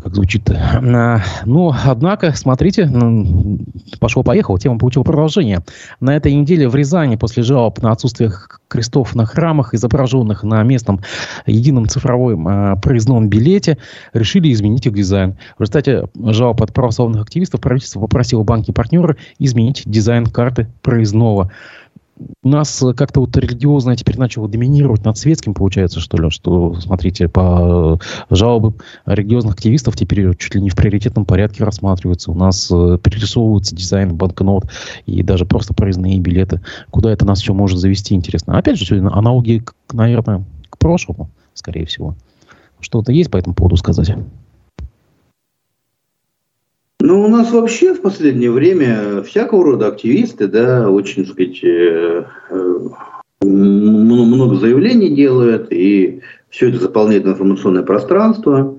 [0.00, 0.48] как звучит.
[0.50, 2.90] А, ну, однако, смотрите,
[4.00, 5.60] пошло-поехало, тема получила продолжение.
[6.00, 8.32] На этой неделе в Рязани после жалоб на отсутствие
[8.68, 11.00] крестов на храмах, изображенных на местном
[11.46, 13.78] едином цифровом э, проездном билете,
[14.12, 15.36] решили изменить их дизайн.
[15.56, 21.50] В результате жалоб от православных активистов правительство попросило банки-партнеры изменить дизайн карты проездного
[22.42, 27.98] нас как-то вот религиозное теперь начало доминировать над светским, получается, что ли, что, смотрите, по
[28.30, 28.76] жалобам
[29.06, 32.30] религиозных активистов теперь чуть ли не в приоритетном порядке рассматриваются.
[32.30, 34.70] У нас э, перерисовывается дизайн банкнот
[35.06, 36.60] и даже просто проездные билеты.
[36.90, 38.58] Куда это нас еще может завести, интересно.
[38.58, 42.14] Опять же, аналогии, наверное, к прошлому, скорее всего.
[42.80, 44.10] Что-то есть по этому поводу сказать?
[47.08, 52.24] Ну, у нас вообще в последнее время всякого рода активисты, да, очень, так сказать, э,
[52.50, 52.78] э,
[53.42, 58.76] много заявлений делают, и все это заполняет информационное пространство.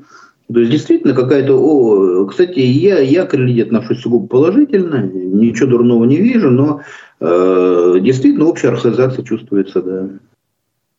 [0.53, 1.55] То есть действительно какая-то...
[1.55, 6.81] О, кстати, я, я к религии отношусь сугубо положительно, ничего дурного не вижу, но
[7.19, 10.07] э, действительно общая архаизация чувствуется, да.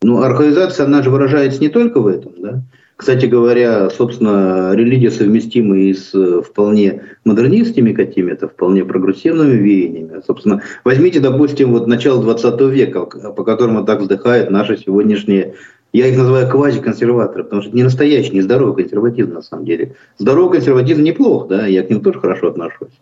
[0.03, 2.63] Ну, архаизация, она же выражается не только в этом, да.
[3.01, 10.21] Кстати говоря, собственно, религия совместима и с э, вполне модернистскими какими-то, вполне прогрессивными веяниями.
[10.27, 15.55] Собственно, возьмите, допустим, вот начало 20 века, по которому так вздыхают наши сегодняшние
[15.95, 19.95] я их называю квазиконсерваторы, потому что это не настоящий, не здоровый консерватизм на самом деле.
[20.19, 22.93] Здоровый консерватизм неплох, да, я к нему тоже хорошо отношусь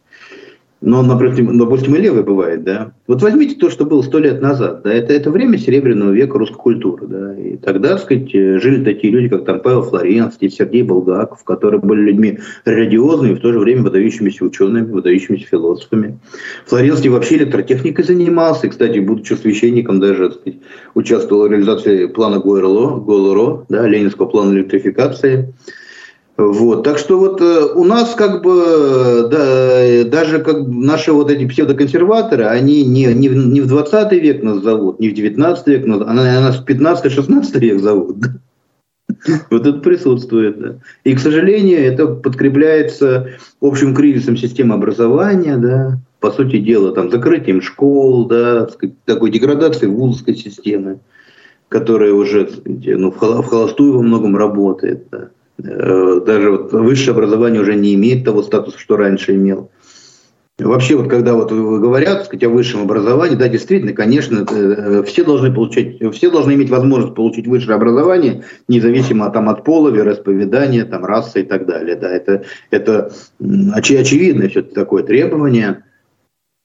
[0.80, 2.92] но, например, допустим, и левый бывает, да.
[3.06, 6.56] Вот возьмите то, что было сто лет назад, да, это, это время серебряного века русской
[6.56, 11.42] культуры, да, и тогда, так сказать, жили такие люди, как там Павел Флоренский, Сергей Булгаков,
[11.42, 16.18] которые были людьми религиозными, в то же время выдающимися учеными, выдающимися философами.
[16.66, 20.60] Флоренский вообще электротехникой занимался, и, кстати, будучи священником, даже, так сказать,
[20.94, 25.52] участвовал в реализации плана Гойрло, Голоро, да, ленинского плана электрификации.
[26.38, 31.48] Вот, так что вот э, у нас как бы да, даже как наши вот эти
[31.48, 36.00] псевдоконсерваторы, они не, не, не в 20 век нас зовут, не в 19 век, нас,
[36.06, 38.18] а нас в 15-16 век зовут.
[39.50, 40.76] Вот это присутствует, да.
[41.02, 47.60] И, к сожалению, это подкрепляется общим кризисом системы образования, да, по сути дела, там, закрытием
[47.60, 48.68] школ, да,
[49.06, 51.00] такой деградацией вузовской системы,
[51.68, 55.30] которая уже, ну, в холостую во многом работает, да.
[55.62, 59.70] Э, даже вот высшее образование уже не имеет того статуса, что раньше имел.
[60.58, 65.52] Вообще, вот когда вот говорят сказать, о высшем образовании, да, действительно, конечно, э, все должны
[65.52, 71.42] получать, все должны иметь возможность получить высшее образование, независимо там, от пола, вероисповедания, там, расы
[71.42, 71.94] и так далее.
[71.94, 73.12] Да, это, это
[73.72, 75.84] оч, очевидное все такое требование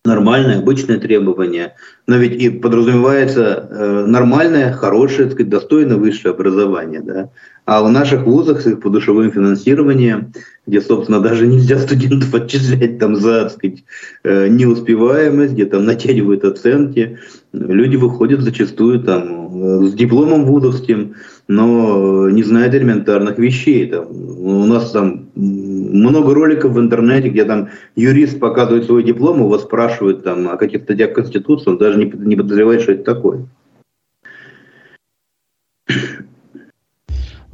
[0.06, 1.76] нормальное, обычное требование,
[2.08, 7.02] но ведь и подразумевается э, нормальное, хорошее, так сказать, достойное высшее образование.
[7.02, 7.30] Да?
[7.66, 10.34] А в наших вузах с их подушевым финансированием,
[10.68, 13.84] где, собственно, даже нельзя студентов отчислять там за, так сказать,
[14.24, 17.20] э, неуспеваемость, где там натягивают оценки,
[17.54, 21.16] люди выходят зачастую там э, с дипломом вузовским,
[21.48, 23.88] но не знают элементарных вещей.
[23.88, 29.58] Там, у нас там много роликов в интернете, где там юрист показывает свой диплом, его
[29.58, 33.46] спрашивают там о каких-то статьях Конституции, он даже не, не подозревает, что это такое.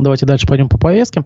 [0.04, 1.24] Давайте дальше пойдем по повестке.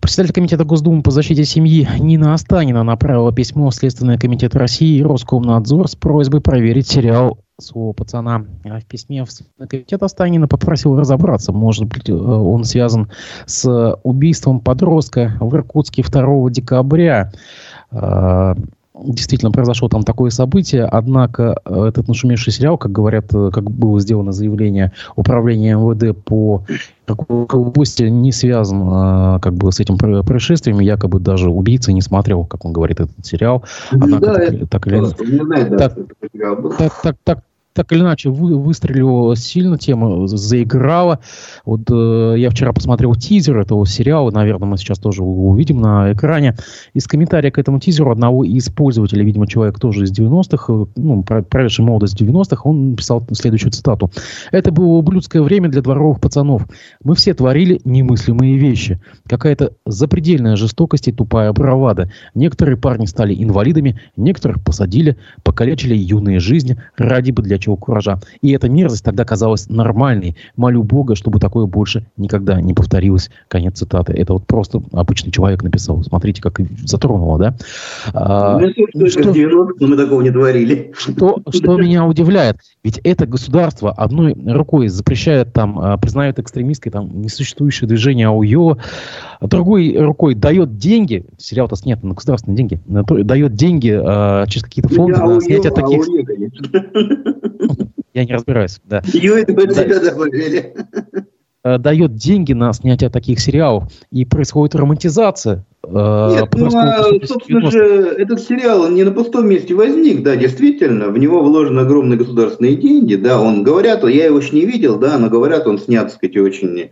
[0.00, 5.02] Председатель Комитета Госдумы по защите семьи Нина Останина направила письмо в Следственный комитет России и
[5.02, 8.44] Роскомнадзор с просьбой проверить сериал своего пацана.
[8.64, 13.10] А в письме в комитет Останина попросил разобраться, может быть, э, он связан
[13.46, 17.32] с убийством подростка в Иркутске 2 декабря.
[18.96, 23.98] Действительно произошло там такое событие, однако э, этот нашумевший сериал, как говорят, э, как было
[23.98, 26.64] сделано заявление управления МВД по
[27.26, 32.64] области, не связан а, как бы с этим происшествием, якобы даже убийца не смотрел, как
[32.64, 33.64] он говорит, этот сериал.
[33.90, 34.34] Однако, да,
[34.66, 34.86] так, так
[36.78, 37.38] так, так, так,
[37.74, 41.18] так, или иначе вы, выстрелила сильно, тема заиграла.
[41.64, 46.56] Вот э, я вчера посмотрел тизер этого сериала, наверное, мы сейчас тоже увидим на экране.
[46.94, 51.24] Из комментария к этому тизеру одного из пользователей, видимо, человек тоже из 90-х, э, ну,
[51.24, 54.08] проведший молодость 90-х, он написал следующую цитату.
[54.52, 56.66] «Это было ублюдское время для дворовых пацанов.
[57.02, 59.00] Мы все творили немыслимые вещи.
[59.28, 62.08] Какая-то запредельная жестокость и тупая бравада.
[62.36, 68.18] Некоторые парни стали инвалидами, некоторых посадили, покалечили юные жизни ради бы для горячего куража.
[68.42, 70.36] И эта мерзость тогда казалась нормальной.
[70.56, 73.30] Молю Бога, чтобы такое больше никогда не повторилось.
[73.48, 74.12] Конец цитаты.
[74.12, 76.02] Это вот просто обычный человек написал.
[76.02, 77.56] Смотрите, как затронуло, да?
[78.12, 80.92] А, ну, что, 90 мы такого не творили.
[80.96, 87.22] Что, что меня удивляет, ведь это государство одной рукой запрещает там, а, признает экстремистской там
[87.22, 88.76] несуществующее движение АУЕ,
[89.40, 94.88] а другой рукой дает деньги, сериал-то снят на государственные деньги, дает деньги а, через какие-то
[94.88, 96.04] фонды на снятие таких...
[98.14, 99.02] Я не разбираюсь, да.
[99.12, 100.74] Ее себя добавили.
[101.66, 105.64] Э, дает деньги на снятие таких сериалов, и происходит романтизация.
[105.82, 107.80] Э, Нет, ну, а, собственно же,
[108.18, 113.14] этот сериал не на пустом месте возник, да, действительно, в него вложены огромные государственные деньги,
[113.14, 116.36] да, он, говорят, я его еще не видел, да, но говорят, он снят, так сказать,
[116.36, 116.90] очень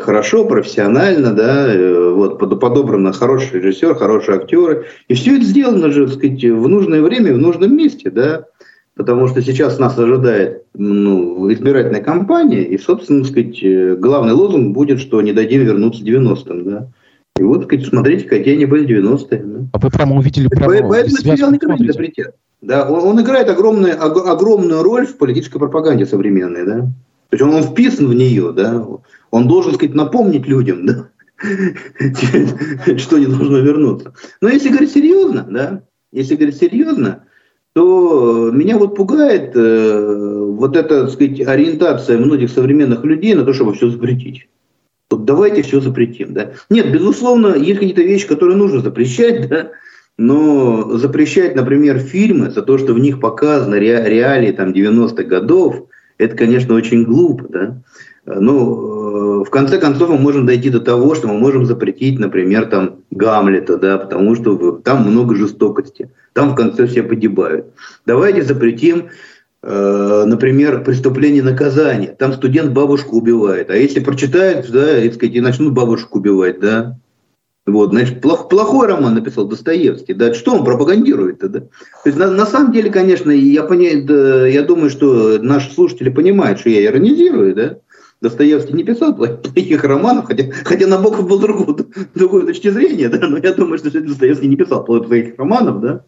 [0.00, 6.06] хорошо, профессионально, да, э, вот, подобрано хороший режиссер, хорошие актеры, и все это сделано же,
[6.06, 8.46] так сказать, в нужное время, в нужном месте, да,
[8.96, 14.98] потому что сейчас нас ожидает ну, избирательная кампания, и, собственно, сказать, э, главный лозунг будет,
[15.00, 16.64] что не дадим вернуться 90-м.
[16.64, 16.88] Да?
[17.38, 19.42] И вот, сказать, смотрите, какие они были 90-е.
[19.44, 19.68] Да?
[19.72, 22.30] А вы прямо увидели прямо Поэтому сериал не играет запретит.
[22.62, 26.64] Да, он, он играет огромную, огромную роль в политической пропаганде современной.
[26.64, 26.80] Да?
[27.28, 28.84] То есть он, он вписан в нее, да?
[29.30, 31.08] он должен сказать, напомнить людям, да?
[32.96, 34.14] что не должно вернуться.
[34.40, 37.25] Но если говорить серьезно, да, если говорить серьезно,
[37.76, 43.52] то меня вот пугает э, вот эта, так сказать, ориентация многих современных людей на то,
[43.52, 44.48] чтобы все запретить.
[45.10, 46.52] Вот давайте все запретим, да.
[46.70, 49.72] Нет, безусловно, есть какие-то вещи, которые нужно запрещать, да,
[50.16, 55.84] но запрещать, например, фильмы за то, что в них показаны ре, реалии там 90-х годов,
[56.16, 57.82] это, конечно, очень глупо, да.
[58.26, 62.66] Ну, э, в конце концов, мы можем дойти до того, что мы можем запретить, например,
[62.66, 67.66] там Гамлета, да, потому что там много жестокости, там в конце все погибают.
[68.04, 69.10] Давайте запретим,
[69.62, 72.16] э, например, преступление наказания.
[72.18, 76.96] Там студент бабушку убивает, а если прочитают, да, и, сказать, и начнут бабушку убивать, да,
[77.64, 81.60] вот, значит, плох, плохой роман написал Достоевский, да, что он пропагандирует-то, да?
[81.60, 81.68] То
[82.06, 83.90] есть, на, на самом деле, конечно, я, поня...
[84.46, 87.78] я думаю, что наши слушатели понимают, что я иронизирую, да,
[88.20, 93.36] Достоевский не писал плохих романов, хотя, хотя Набоков был другой, другой точки зрения, да, но
[93.38, 96.04] я думаю, что Достоевский не писал плохих романов, да.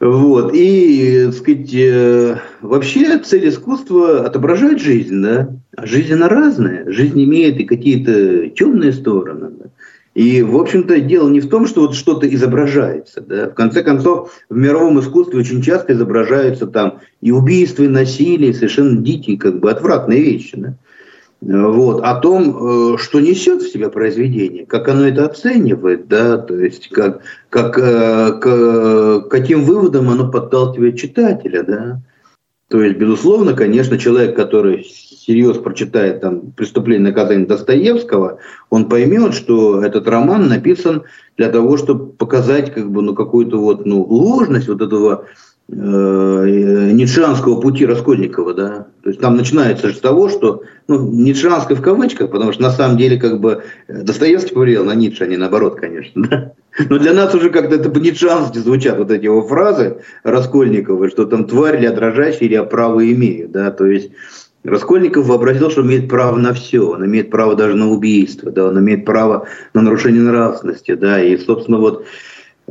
[0.00, 0.54] Вот.
[0.54, 5.50] И, так сказать, э, вообще цель искусства отображать жизнь, да.
[5.76, 6.90] Жизнь она разная.
[6.90, 9.50] Жизнь имеет и какие-то темные стороны.
[9.50, 9.66] Да?
[10.14, 13.20] И, в общем-то, дело не в том, что вот что-то изображается.
[13.20, 13.50] Да?
[13.50, 18.54] В конце концов, в мировом искусстве очень часто изображаются там и убийства, и насилие, и
[18.54, 20.56] совершенно дикие, как бы отвратные вещи.
[20.56, 20.74] Да?
[21.40, 26.58] Вот, о том, э, что несет в себя произведение, как оно это оценивает, да, то
[26.58, 32.02] есть как, как, э, к каким выводом оно подталкивает читателя, да.
[32.68, 38.38] То есть, безусловно, конечно, человек, который серьезно прочитает там «Преступление и наказание» Достоевского,
[38.68, 41.04] он поймет, что этот роман написан
[41.38, 45.26] для того, чтобы показать как бы, ну, какую-то вот, ну, ложность вот этого
[45.72, 48.86] э, ницшеанского пути Раскольникова, да.
[49.02, 52.70] То есть там начинается же с того, что, ну, ницшеанское в кавычках, потому что на
[52.70, 56.52] самом деле как бы Достоевский повлиял на Ницше, а не наоборот, конечно, да.
[56.88, 61.44] Но для нас уже как-то это по-ницшански звучат вот эти его фразы Раскольникова, что там
[61.44, 64.10] тварь или дрожащая, или я право имею, да, то есть
[64.62, 68.66] Раскольников вообразил, что он имеет право на все, он имеет право даже на убийство, да,
[68.66, 72.04] он имеет право на нарушение нравственности, да, и, собственно, вот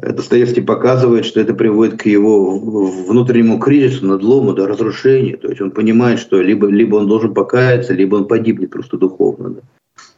[0.02, 5.38] Достоевский показывает, что это приводит к его внутреннему кризису, надлому, до разрушения.
[5.38, 9.50] То есть он понимает, что либо, либо он должен покаяться, либо он погибнет просто духовно.
[9.50, 9.62] Да.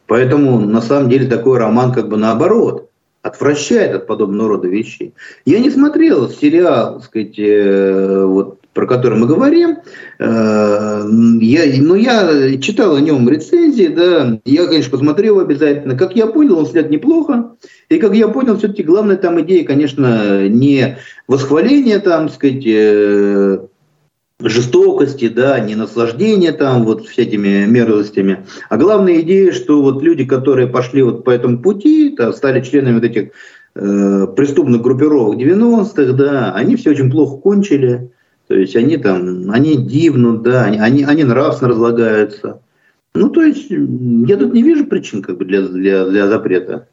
[0.08, 2.90] Поэтому на самом деле такой роман как бы наоборот
[3.22, 5.14] отвращает от подобного рода вещей.
[5.46, 9.80] Я не смотрел сериал, так сказать, э, вот про который мы говорим,
[10.20, 11.04] э,
[11.42, 15.98] я, ну, я читал о нем рецензии, да, я, конечно, посмотрел обязательно.
[15.98, 17.56] Как я понял, он снят неплохо.
[17.90, 20.98] И как я понял, все-таки главная там идея, конечно, не
[21.28, 23.60] восхваление там, сказать, э,
[24.40, 30.68] жестокости, да, не наслаждение там вот всякими мерзостями, а главная идея, что вот люди, которые
[30.68, 33.32] пошли вот по этому пути, да, стали членами вот этих
[33.76, 38.12] э, преступных группировок 90-х, да, они все очень плохо кончили,
[38.52, 42.60] то есть они там, они дивнут, да, они, они нравственно разлагаются.
[43.14, 46.86] Ну, то есть я тут не вижу причин как бы для, для, для запрета.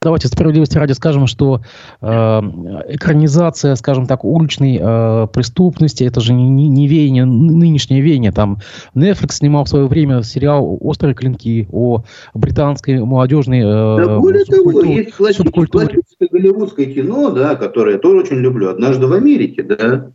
[0.00, 1.60] Давайте справедливости ради скажем, что
[2.00, 8.32] э, экранизация, скажем так, уличной э, преступности, это же не, не веяние, нынешнее веяние.
[8.32, 8.60] Там
[8.94, 14.80] Netflix снимал в свое время сериал «Острые клинки» о британской молодежной э, да, более того,
[14.80, 20.10] есть классическое голливудское кино, да, которое я тоже очень люблю, «Однажды в Америке», да,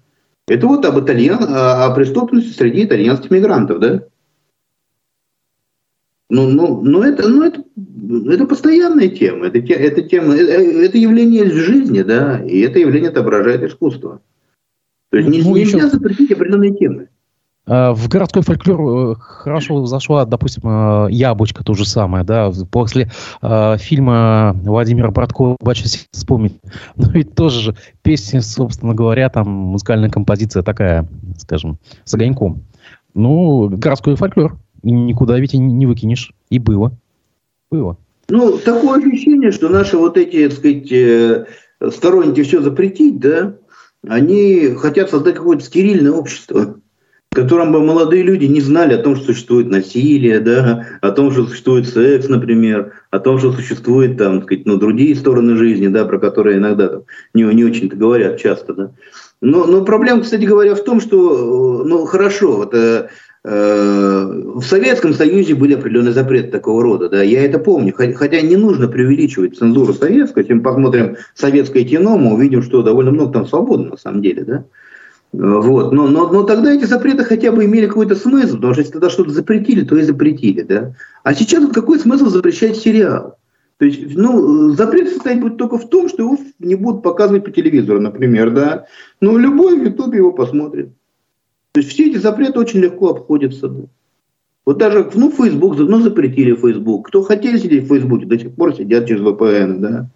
[0.50, 4.04] это вот об, итальян, о преступности среди итальянских мигрантов, да?
[6.30, 7.64] Ну, ну, ну, это, ну это,
[8.32, 13.64] это постоянная тема, это, это, тема, это, это явление жизни, да, и это явление отображает
[13.64, 14.22] искусство.
[15.10, 15.90] То есть ну, нельзя еще...
[15.90, 17.10] запретить определенные темы.
[17.70, 23.12] А, в городской фольклор э, хорошо зашла, допустим, э, «Яблочко» то же самое, да, после
[23.44, 26.60] э, фильма Владимира Браткова «Бачись вспомнить».
[26.96, 31.08] Но ведь тоже же песня, собственно говоря, там музыкальная композиция такая,
[31.38, 32.64] скажем, с огоньком.
[33.14, 34.58] Ну, городской фольклор.
[34.82, 36.34] Никуда ведь не выкинешь.
[36.50, 36.94] И было.
[37.70, 37.98] Было.
[38.30, 43.56] Ну, такое ощущение, что наши вот эти, так сказать, сторонники все запретить, да,
[44.08, 46.80] они хотят создать какое-то стерильное общество
[47.32, 51.32] в котором бы молодые люди не знали о том, что существует насилие, да, о том,
[51.32, 56.06] что существует секс, например, о том, что существует там, сказать, ну, другие стороны жизни, да,
[56.06, 57.04] про которые иногда там,
[57.36, 58.92] не, не очень-то говорят часто, да.
[59.42, 63.10] Но, но проблема, кстати говоря, в том, что, ну, хорошо, вот, э,
[63.44, 68.56] э, в Советском Союзе были определенные запреты такого рода, да, я это помню, хотя не
[68.56, 73.46] нужно преувеличивать цензуру советскую, если мы посмотрим советское кино, мы увидим, что довольно много там
[73.46, 74.66] свободы на самом деле, да.
[75.32, 75.92] Вот.
[75.92, 79.10] Но, но, но тогда эти запреты хотя бы имели какой-то смысл, потому что если тогда
[79.10, 80.64] что-то запретили, то и запретили.
[80.64, 80.94] Да?
[81.24, 83.38] А сейчас вот какой смысл запрещать сериал?
[83.78, 87.52] То есть, ну, запрет состоит будет только в том, что его не будут показывать по
[87.52, 88.86] телевизору, например, да.
[89.22, 90.90] Но любой в Ютубе его посмотрит.
[91.72, 93.70] То есть все эти запреты очень легко обходятся.
[93.70, 93.84] Да.
[94.66, 97.08] Вот даже, ну, Facebook, ну, запретили Facebook.
[97.08, 100.10] Кто хотели сидеть в Facebook, до сих пор сидят через VPN, да.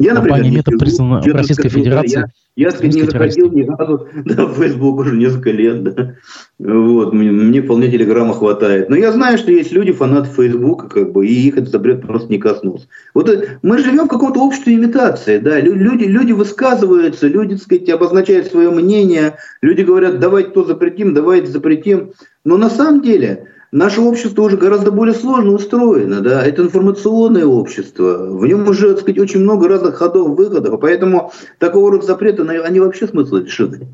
[0.00, 2.24] Я, например, метод признан в Российской Федерации.
[2.56, 5.82] Я, я не заходил ни разу да, в Facebook уже несколько лет.
[5.82, 6.14] Да.
[6.58, 8.88] Вот, мне, мне вполне Телеграма хватает.
[8.88, 12.30] Но я знаю, что есть люди, фанаты Фейсбука, как бы, и их этот запрет просто
[12.30, 12.86] не коснулся.
[13.14, 15.38] Вот э, мы живем в каком-то обществе имитации.
[15.38, 15.60] Да?
[15.60, 21.48] Люди, люди высказываются, люди, так сказать, обозначают свое мнение, люди говорят, давайте то запретим, давайте
[21.48, 22.12] запретим.
[22.44, 28.26] Но на самом деле Наше общество уже гораздо более сложно устроено, да, это информационное общество,
[28.36, 32.80] в нем уже, так сказать, очень много разных ходов, выходов, поэтому такого рода запреты, они
[32.80, 33.86] вообще смысла лишены.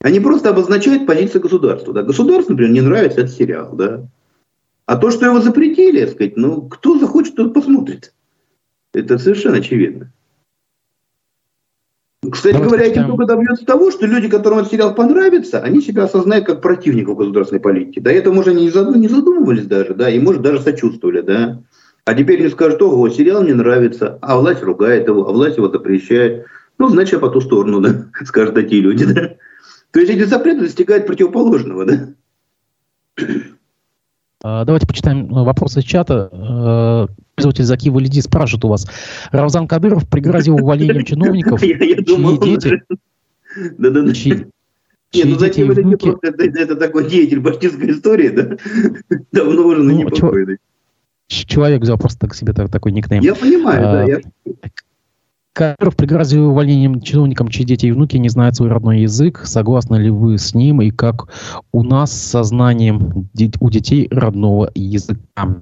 [0.00, 1.92] Они просто обозначают позицию государства.
[1.92, 2.02] Да.
[2.02, 4.06] Государству, например, не нравится этот сериал, да.
[4.86, 8.14] А то, что его запретили, так сказать, ну, кто захочет, тот посмотрит.
[8.94, 10.12] Это совершенно очевидно.
[12.20, 16.04] Кстати Давайте говоря, этим только добьется того, что люди, которым этот сериал понравится, они себя
[16.04, 18.00] осознают как противников государственной политики.
[18.00, 21.62] До этого, может, они не задумывались даже, да, и, может, даже сочувствовали, да.
[22.04, 25.68] А теперь мне скажут, ого, сериал мне нравится, а власть ругает его, а власть его
[25.68, 26.46] запрещает.
[26.78, 29.36] Ну, значит, я по ту сторону, да, скажут такие люди, да.
[29.92, 32.14] То есть эти запреты достигают противоположного, да.
[34.42, 36.28] А, давайте почитаем э, вопросы чата.
[36.32, 38.86] Э, пользователь Заки Валиди спрашивает у вас.
[39.32, 42.82] Равзан Кадыров пригрозил увольнением чиновников, чьи дети...
[43.78, 44.12] Да-да-да.
[44.12, 46.12] Нет, ну Заки Валиди
[46.60, 48.56] это такой деятель башкирской истории, да?
[49.32, 50.10] Давно уже на ну,
[51.26, 53.22] Человек взял просто так себе такой никнейм.
[53.22, 54.52] Я понимаю, да.
[55.58, 59.40] Кадыров пригрозил увольнением чиновникам, чьи дети и внуки не знают свой родной язык.
[59.42, 60.80] Согласны ли вы с ним?
[60.82, 61.26] И как
[61.72, 63.28] у нас с сознанием
[63.60, 65.56] у детей родного языка?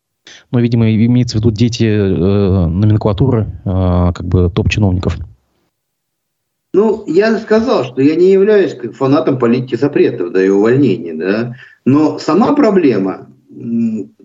[0.51, 5.17] Но, видимо, имеется в виду дети э, номенклатуры, э, как бы топ-чиновников.
[6.75, 11.15] Ну, я сказал, что я не являюсь фанатом политики запретов да, и увольнений.
[11.15, 11.55] Да?
[11.87, 13.29] Но сама проблема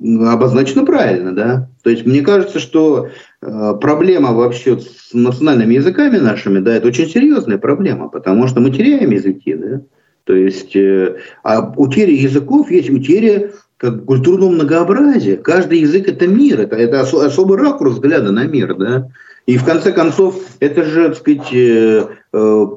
[0.02, 1.70] обозначена правильно, да.
[1.84, 3.10] То есть мне кажется, что
[3.42, 8.72] э, проблема вообще с национальными языками нашими, да, это очень серьезная проблема, потому что мы
[8.72, 9.82] теряем языки, да.
[10.24, 15.38] То есть, э, а утеря языков есть утеря как культурного многообразия.
[15.38, 19.10] Каждый язык это мир, это, это ос, особый ракурс взгляда на мир, да.
[19.48, 22.06] И в конце концов, это же, так сказать, э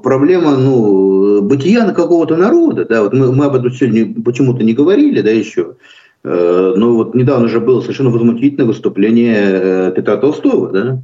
[0.02, 2.84] проблема ну, бытия на какого-то народа.
[2.86, 3.02] Да?
[3.02, 5.76] Вот мы, мы об этом сегодня почему-то не говорили, да, еще.
[6.24, 11.02] Э, ну вот недавно же было совершенно возмутительное выступление э, Петра Толстого, да?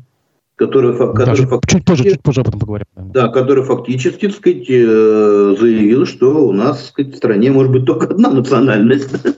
[0.56, 2.86] Который, который да, чуть позже, чуть позже об этом поговорим.
[2.96, 7.72] Да, который фактически, так сказать, э, заявил, что у нас, так сказать, в стране может
[7.72, 9.10] быть только одна национальность.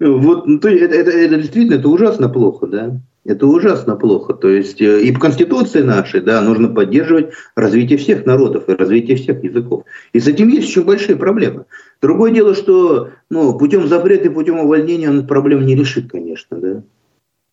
[0.00, 3.00] Вот, ну, то, это, это, это действительно это ужасно плохо, да.
[3.24, 4.34] Это ужасно плохо.
[4.34, 9.42] То есть и по Конституции нашей, да, нужно поддерживать развитие всех народов и развитие всех
[9.44, 9.84] языков.
[10.12, 11.64] И с этим есть еще большие проблемы.
[12.00, 16.82] Другое дело, что ну, путем запрета и путем увольнения он проблем не решит, конечно, да.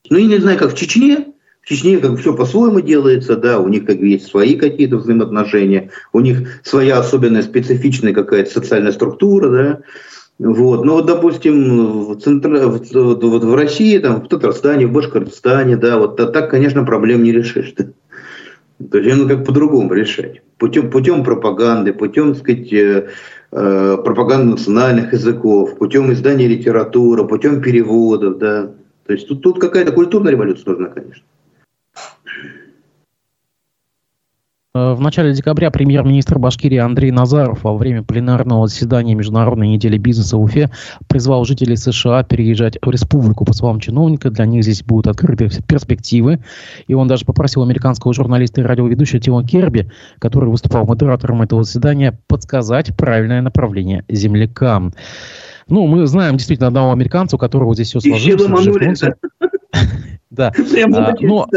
[0.09, 3.67] Ну, я не знаю, как в Чечне, в Чечне как все по-своему делается, да, у
[3.67, 9.79] них как есть свои какие-то взаимоотношения, у них своя особенная специфичная какая-то социальная структура, да,
[10.37, 10.83] вот.
[10.83, 12.67] Ну вот, допустим, в, центр...
[12.67, 12.91] вот,
[13.43, 17.73] в России, там, в Татарстане, в Башкортостане, да, вот так, конечно, проблем не решишь.
[17.77, 17.85] Да?
[18.91, 20.41] То есть ну как по-другому решать.
[20.57, 23.07] Путем, путем пропаганды, путем, так сказать,
[23.51, 28.71] э, пропаганды национальных языков, путем издания литературы, путем переводов, да.
[29.05, 31.23] То есть тут, тут какая-то культурная революция нужна, конечно.
[34.75, 40.35] Э, в начале декабря премьер-министр Башкирии Андрей Назаров во время пленарного заседания Международной недели бизнеса
[40.35, 40.69] в Уфе
[41.07, 43.45] призвал жителей США переезжать в республику.
[43.45, 46.43] По словам чиновника, для них здесь будут открыты перспективы.
[46.87, 52.19] И он даже попросил американского журналиста и радиоведущего Тима Керби, который выступал модератором этого заседания,
[52.27, 54.93] подсказать правильное направление землякам.
[55.69, 59.01] Ну, мы знаем действительно одного американца, у которого здесь все сложилось.
[60.29, 60.51] Да.
[60.93, 61.47] А, но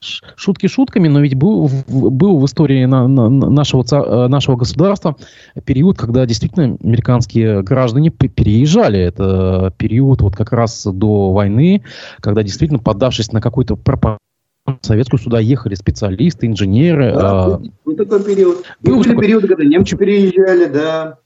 [0.00, 5.16] шутки шутками, но ведь был, был в истории на, на, нашего, э, нашего государства
[5.64, 9.00] период, когда действительно американские граждане переезжали.
[9.00, 11.82] Это период вот как раз до войны,
[12.20, 14.18] когда действительно, поддавшись на какой-то пропаганду,
[14.82, 17.12] советскую сюда ехали специалисты, инженеры.
[17.14, 17.60] Да, а...
[17.84, 18.64] был такой период.
[18.82, 19.22] Был такой...
[19.22, 21.18] период, когда немцы переезжали, да.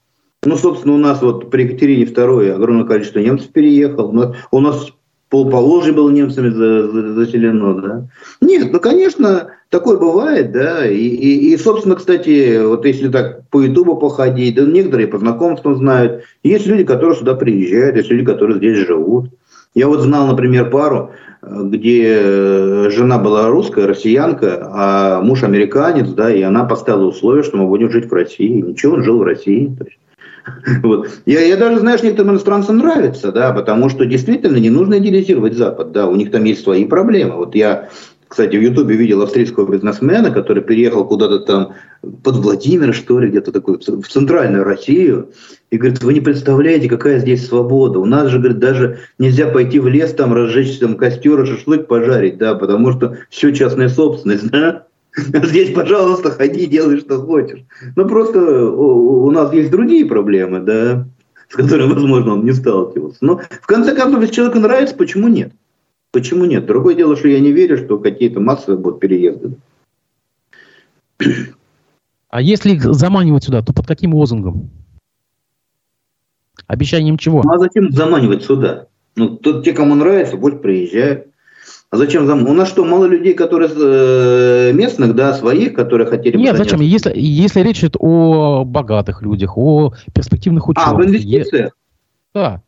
[0.45, 4.35] Ну, собственно, у нас вот при Екатерине II огромное количество немцев переехало.
[4.51, 4.91] У нас
[5.33, 8.07] пол Поволжья было немцами заселено, да.
[8.39, 13.59] Нет, ну, конечно, такое бывает, да, и, и, и, собственно, кстати, вот если так по
[13.59, 18.57] Ютубу походить, да, некоторые по знакомствам знают, есть люди, которые сюда приезжают, есть люди, которые
[18.57, 19.31] здесь живут.
[19.73, 21.09] Я вот знал, например, пару,
[21.41, 27.65] где жена была русская, россиянка, а муж американец, да, и она поставила условие, что мы
[27.65, 28.61] будем жить в России.
[28.61, 29.75] Ничего, он жил в России.
[29.79, 29.97] То есть
[30.83, 31.09] Вот.
[31.25, 35.91] Я, я даже, знаешь, некоторым иностранцам нравится, да, потому что действительно не нужно идеализировать Запад,
[35.91, 37.35] да, у них там есть свои проблемы.
[37.35, 37.89] Вот я,
[38.27, 41.73] кстати, в Ютубе видел австрийского бизнесмена, который переехал куда-то там
[42.23, 45.29] под Владимир, что ли, где-то такой, в центральную Россию,
[45.71, 47.99] и говорит, вы не представляете, какая здесь свобода.
[47.99, 52.37] У нас же, говорит, даже нельзя пойти в лес, там разжечь там костер шашлык пожарить,
[52.37, 54.87] да, потому что все частная собственность, да.
[55.15, 57.63] Здесь, пожалуйста, ходи, делай, что хочешь.
[57.95, 58.39] Ну, просто
[58.69, 61.07] у, нас есть другие проблемы, да,
[61.49, 63.17] с которыми, возможно, он не сталкивался.
[63.21, 65.53] Но, в конце концов, если человеку нравится, почему нет?
[66.11, 66.65] Почему нет?
[66.65, 69.55] Другое дело, что я не верю, что какие-то массовые будут переезды.
[72.29, 74.71] А если их заманивать сюда, то под каким лозунгом?
[76.65, 77.43] Обещанием чего?
[77.43, 78.87] Ну, а зачем заманивать сюда?
[79.15, 81.27] Ну, тут те, кому нравится, пусть приезжают.
[81.93, 82.47] А зачем зам?
[82.47, 86.81] У нас что, мало людей, которые э, местных, да, своих, которые хотели Нет, зачем?
[86.81, 90.89] Если, если речь идет о богатых людях, о перспективных ученых.
[90.89, 91.77] А, в инвестициях?
[92.33, 92.63] Да.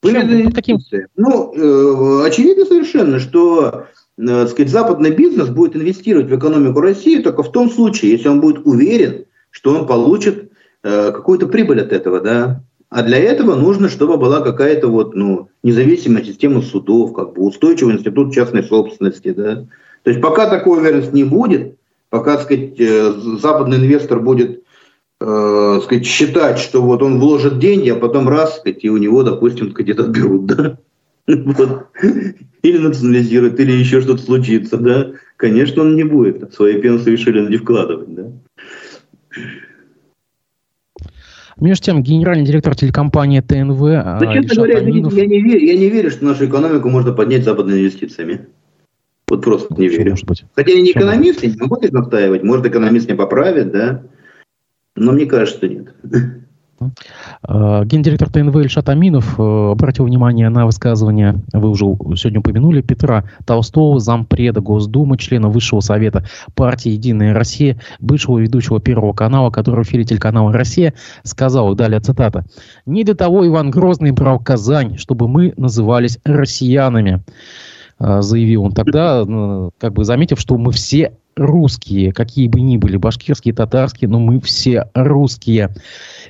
[0.00, 0.78] Были таким...
[1.16, 7.42] Ну, э, очевидно совершенно, что э, сказать, западный бизнес будет инвестировать в экономику России только
[7.42, 10.52] в том случае, если он будет уверен, что он получит
[10.84, 12.62] э, какую-то прибыль от этого, да.
[12.90, 17.94] А для этого нужно, чтобы была какая-то вот, ну, независимая система судов, как бы устойчивый
[17.94, 19.66] институт частной собственности, да.
[20.04, 21.76] То есть пока такой уверенности не будет,
[22.08, 24.62] пока, так сказать, э, западный инвестор будет
[25.20, 29.22] э, сказать, считать, что вот он вложит деньги, а потом раз, сказать, и у него,
[29.22, 30.78] допустим, сказать, отберут, да.
[31.26, 31.88] Вот.
[32.62, 35.12] Или национализируют, или еще что-то случится, да.
[35.36, 38.32] Конечно, он не будет свои пенсы решили не вкладывать, да.
[41.60, 43.80] Между тем, генеральный директор телекомпании ТНВ...
[43.80, 45.12] Да, честно говоря, Аминов...
[45.12, 48.46] я, не верю, я не верю, что нашу экономику можно поднять западными инвестициями.
[49.28, 50.12] Вот просто не верю.
[50.12, 50.44] Может быть?
[50.54, 52.42] Хотя я не экономист, я не могу это настаивать.
[52.42, 54.02] Может, экономист не поправит, да.
[54.96, 55.94] Но мне кажется, что нет.
[57.42, 61.84] А, гендиректор ТНВ Ильшат Аминов э, обратил внимание на высказывание, вы уже
[62.16, 66.24] сегодня упомянули, Петра Толстого, зампреда Госдумы, члена Высшего Совета
[66.54, 72.44] партии «Единая Россия», бывшего ведущего Первого канала, который в эфире телеканала «Россия» сказал, далее цитата,
[72.86, 77.22] «Не для того Иван Грозный брал Казань, чтобы мы назывались россиянами»,
[77.98, 79.24] а, заявил он тогда,
[79.78, 84.40] как бы заметив, что мы все русские, какие бы ни были, башкирские, татарские, но мы
[84.40, 85.74] все русские.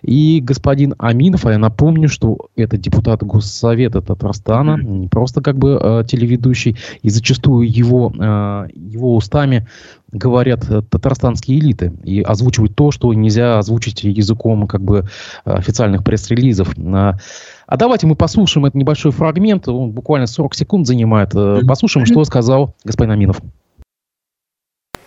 [0.03, 5.79] И господин Аминов, а я напомню, что это депутат Госсовета Татарстана, не просто как бы
[5.81, 9.67] э, телеведущий, и зачастую его, э, его устами
[10.13, 15.07] говорят э, татарстанские элиты и озвучивают то, что нельзя озвучить языком как бы
[15.45, 16.75] официальных пресс-релизов.
[16.79, 21.33] А давайте мы послушаем этот небольшой фрагмент, он буквально 40 секунд занимает.
[21.67, 23.41] Послушаем, что сказал господин Аминов.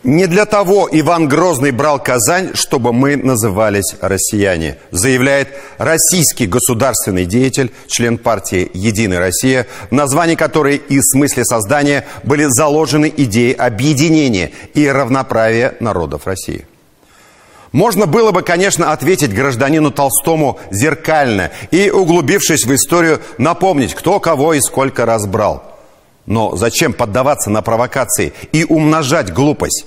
[0.04, 7.72] Не для того Иван Грозный брал Казань, чтобы мы назывались россияне, заявляет российский государственный деятель,
[7.86, 14.88] член партии «Единая Россия», в которой и в смысле создания были заложены идеи объединения и
[14.88, 16.66] равноправия народов России.
[17.72, 24.56] Можно было бы, конечно, ответить гражданину Толстому зеркально и, углубившись в историю, напомнить, кто кого
[24.56, 25.70] и сколько раз брал.
[26.26, 29.86] Но зачем поддаваться на провокации и умножать глупость?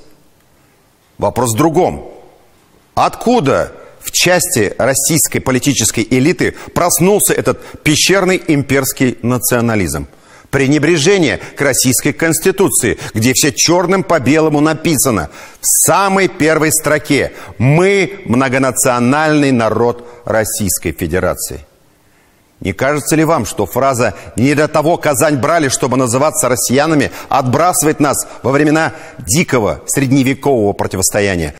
[1.18, 2.10] Вопрос в другом.
[2.94, 10.06] Откуда в части российской политической элиты проснулся этот пещерный имперский национализм?
[10.50, 15.30] Пренебрежение к российской конституции, где все черным по белому написано
[15.60, 21.66] в самой первой строке «Мы многонациональный народ Российской Федерации».
[22.64, 28.00] Не кажется ли вам, что фраза «не для того Казань брали, чтобы называться россиянами» отбрасывает
[28.00, 31.54] нас во времена дикого средневекового противостояния?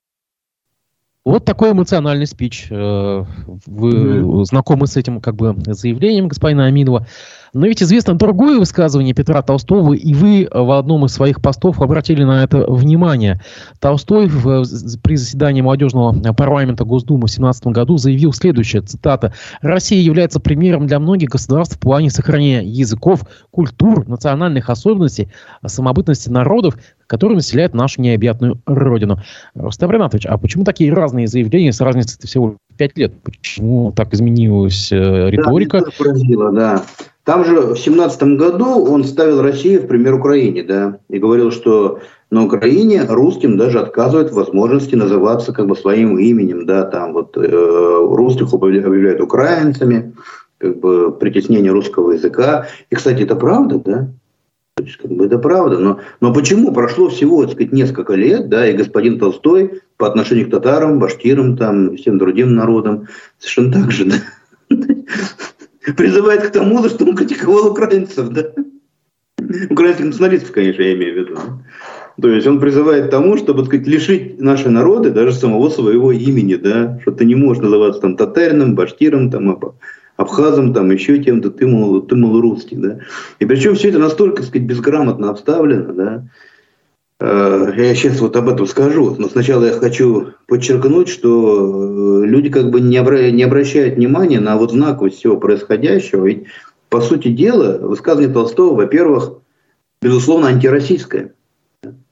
[1.25, 2.67] Вот такой эмоциональный спич.
[2.71, 3.25] Э,
[3.67, 7.07] вы знакомы с этим как бы заявлением господина Аминова.
[7.55, 12.25] Но ведь известно другое высказывание Петра Толстого, и вы в одном из своих постов обратили
[12.25, 13.41] на это внимание.
[13.79, 14.65] Толстой в,
[15.03, 20.99] при заседании молодежного парламента Госдумы в 2017 году заявил следующее, цитата, «Россия является примером для
[20.99, 23.21] многих государств в плане сохранения языков,
[23.53, 25.29] культур, национальных особенностей,
[25.65, 26.77] самобытности народов,
[27.07, 29.19] которые населяют нашу необъятную родину».
[29.55, 33.13] Рустам Ринатович, а почему такие разные заявления с разницей всего пять лет?
[33.23, 35.81] Почему так изменилась э, риторика?
[35.81, 36.83] Да, поразило, да.
[37.25, 42.01] Там же в семнадцатом году он ставил Россию в пример Украине, да, и говорил, что
[42.31, 47.37] на Украине русским даже отказывают в возможности называться как бы своим именем, да, там вот
[47.37, 50.15] э, русских объявляют украинцами,
[50.59, 52.67] как бы притеснение русского языка.
[52.91, 54.09] И, кстати, это правда, да?
[54.77, 55.79] То есть, как бы это правда.
[55.79, 60.49] Но, но почему прошло всего, так сказать, несколько лет, да, и господин Толстой по отношению
[60.49, 63.07] к татарам, башкирам, там, всем другим народам
[63.39, 64.77] совершенно так же, да?
[65.97, 68.47] призывает к тому, что он критиковал украинцев, да?
[69.71, 71.39] Украинских националистов, конечно, я имею в виду.
[72.21, 76.11] То есть он призывает к тому, чтобы, так сказать, лишить наши народы даже самого своего
[76.11, 79.75] имени, да, что ты не можешь называться там татарином, башкиром, там,
[80.17, 83.01] абхазом, там, еще тем-то, ты, мол, ты, мол, русский, да.
[83.39, 86.25] И причем все это настолько, так сказать, безграмотно обставлено, да,
[87.21, 92.51] Э, я сейчас вот об этом скажу, но сначала я хочу подчеркнуть, что э, люди
[92.51, 96.27] как бы не, не обращают внимания на вот знаковость всего происходящего.
[96.27, 96.45] Ведь,
[96.89, 99.39] по сути дела, высказывание Толстого, во-первых,
[100.03, 101.33] безусловно, антироссийское.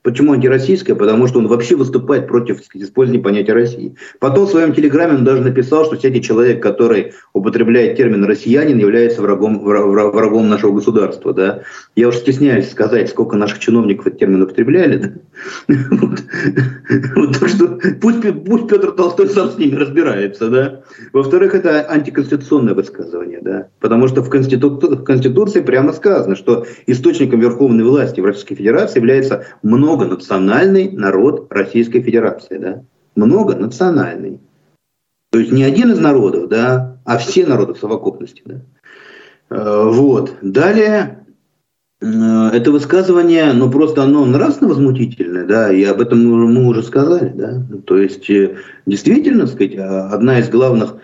[0.02, 0.96] Почему антироссийская?
[0.96, 3.94] Потому что он вообще выступает против использования понятия России.
[4.18, 9.22] Потом в своем телеграме он даже написал, что всякий человек, который употребляет термин «россиянин», является
[9.22, 11.32] врагом, врагом нашего государства.
[11.32, 11.62] Да?
[11.94, 15.20] Я уж стесняюсь сказать, сколько наших чиновников этот термин употребляли.
[17.32, 18.20] Так что пусть,
[18.68, 20.48] Петр Толстой сам с ними разбирается.
[20.48, 20.82] Да?
[21.12, 23.40] Во-вторых, это антиконституционное высказывание.
[23.40, 23.68] Да?
[23.80, 24.70] Потому что в, Конститу...
[24.70, 29.46] в Конституции прямо сказано, что источником верховной власти в Российской Федерации является
[29.92, 32.58] многонациональный народ Российской Федерации.
[32.58, 32.82] Да?
[33.14, 34.40] Многонациональный.
[35.30, 38.42] То есть не один из народов, да, а все народы в совокупности.
[38.44, 38.60] Да?
[39.50, 40.34] Э, вот.
[40.42, 41.24] Далее,
[42.00, 47.32] э, это высказывание, ну просто оно нравственно возмутительное, да, и об этом мы уже сказали,
[47.34, 47.62] да.
[47.86, 50.96] То есть, э, действительно, сказать, одна из главных,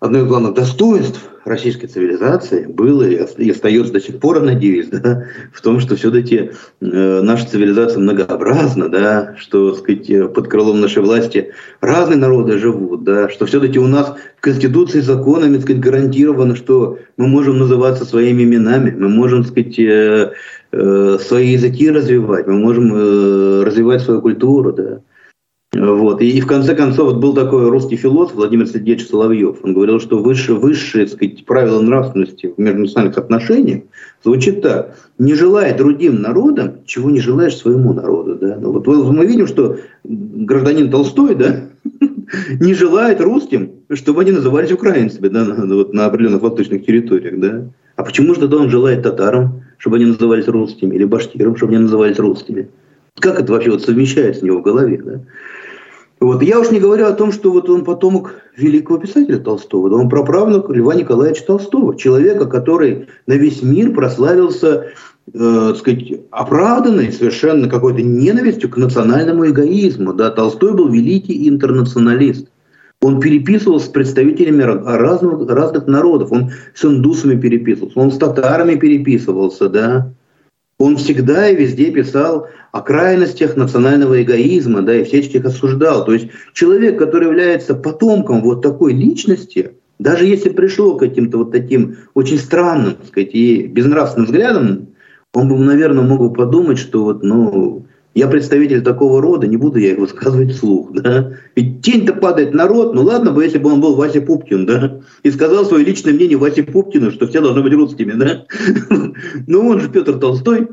[0.00, 5.60] одно из главных достоинств российской цивилизации было и остается до сих пор, надеюсь, да, в
[5.60, 12.18] том, что все-таки э, наша цивилизация многообразна, да, что сказать, под крылом нашей власти разные
[12.18, 17.58] народы живут, да, что все-таки у нас в Конституции законами сказать, гарантировано, что мы можем
[17.58, 20.32] называться своими именами, мы можем сказать, э,
[20.72, 24.72] э, свои языки развивать, мы можем э, развивать свою культуру.
[24.72, 25.00] Да.
[25.72, 26.20] Вот.
[26.20, 29.58] И, и в конце концов вот был такой русский философ Владимир Сергеевич Соловьев.
[29.62, 33.84] Он говорил, что высшее, высшее сказать, правило нравственности в межнациональных отношениях
[34.24, 34.96] звучит так.
[35.18, 38.34] Не желай другим народам, чего не желаешь своему народу.
[38.34, 38.58] Да?
[38.60, 41.60] Ну, вот мы видим, что гражданин Толстой да,
[42.60, 47.38] не желает русским, чтобы они назывались украинцами да, на, вот, на определенных восточных территориях.
[47.38, 47.62] Да?
[47.94, 51.82] А почему же тогда он желает татарам, чтобы они назывались русскими, или башкирам, чтобы они
[51.82, 52.68] назывались русскими?
[53.20, 55.00] Как это вообще вот совмещается у него в голове?
[55.04, 55.20] Да?
[56.20, 56.42] Вот.
[56.42, 60.10] Я уж не говорю о том, что вот он потомок великого писателя Толстого, да он
[60.10, 64.88] праправнук Льва Николаевича Толстого, человека, который на весь мир прославился,
[65.32, 70.12] э, сказать, оправданной совершенно какой-то ненавистью к национальному эгоизму.
[70.12, 70.30] Да?
[70.30, 72.48] Толстой был великий интернационалист.
[73.00, 76.32] Он переписывался с представителями разных, разных народов.
[76.32, 80.12] Он с индусами переписывался, он с татарами переписывался, да.
[80.80, 86.06] Он всегда и везде писал о крайностях национального эгоизма, да, и всячески осуждал.
[86.06, 91.52] То есть человек, который является потомком вот такой личности, даже если пришел к каким-то вот
[91.52, 94.86] таким очень странным, так сказать, и безнравственным взглядам,
[95.34, 99.78] он бы, наверное, мог бы подумать, что вот, ну, я представитель такого рода, не буду
[99.78, 101.32] я их высказывать вслух, да.
[101.54, 105.30] Ведь тень-то падает народ, ну ладно бы, если бы он был Вася Пупкин, да, и
[105.30, 108.46] сказал свое личное мнение Васе Пупкину, что все должны быть русскими, да.
[109.46, 110.68] Но он же Петр Толстой.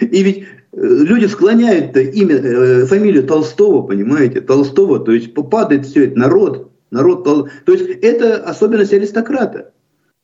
[0.00, 6.06] И ведь э, люди склоняют имя, э, фамилию Толстого, понимаете, Толстого, то есть падает все
[6.06, 9.72] это, народ, народ, то есть это особенность аристократа.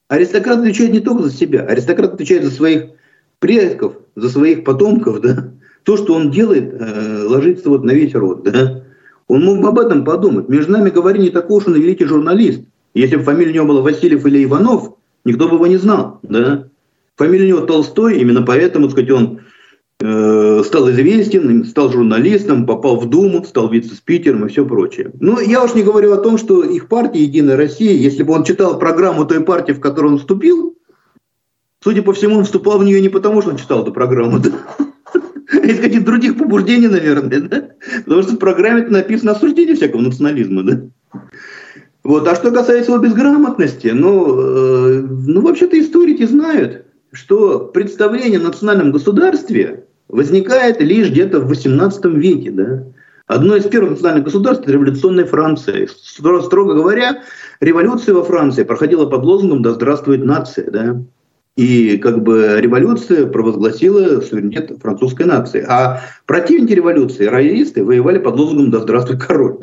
[0.08, 2.90] Аристократ отвечает не только за себя, аристократ отвечает за своих
[3.38, 5.52] предков, за своих потомков, да,
[5.86, 8.42] то, что он делает, э, ложится вот на весь род.
[8.42, 8.82] Да?
[9.28, 10.48] Он мог бы об этом подумать.
[10.48, 12.62] Между нами говорили, не такой уж он великий журналист.
[12.92, 16.18] Если бы фамилия у него была Васильев или Иванов, никто бы его не знал.
[16.24, 16.66] Да?
[17.14, 19.42] Фамилия у него Толстой, именно поэтому, сказать, он
[20.00, 25.12] э, стал известен, стал журналистом, попал в Думу, стал вице-спикером и все прочее.
[25.20, 28.42] Но я уж не говорю о том, что их партия «Единая Россия», если бы он
[28.42, 30.76] читал программу той партии, в которую он вступил,
[31.80, 34.85] судя по всему, он вступал в нее не потому, что он читал эту программу, да?
[35.52, 37.68] из каких-то других побуждений, наверное, да?
[38.04, 40.80] Потому что в программе написано осуждение всякого национализма, да?
[42.02, 42.26] Вот.
[42.26, 48.92] А что касается его безграмотности, ну, э, ну вообще-то историки знают, что представление о национальном
[48.92, 52.84] государстве возникает лишь где-то в 18 веке, да?
[53.26, 55.88] Одно из первых национальных государств– это революционная Франция.
[55.88, 57.22] Строго говоря,
[57.58, 60.70] революция во Франции проходила под лозунгом «Да здравствует нация».
[60.70, 61.02] Да?
[61.56, 65.64] И как бы революция провозгласила суверенитет французской нации.
[65.66, 69.58] А противники революции, роялисты, воевали под лозунгом «Да здравствуй король».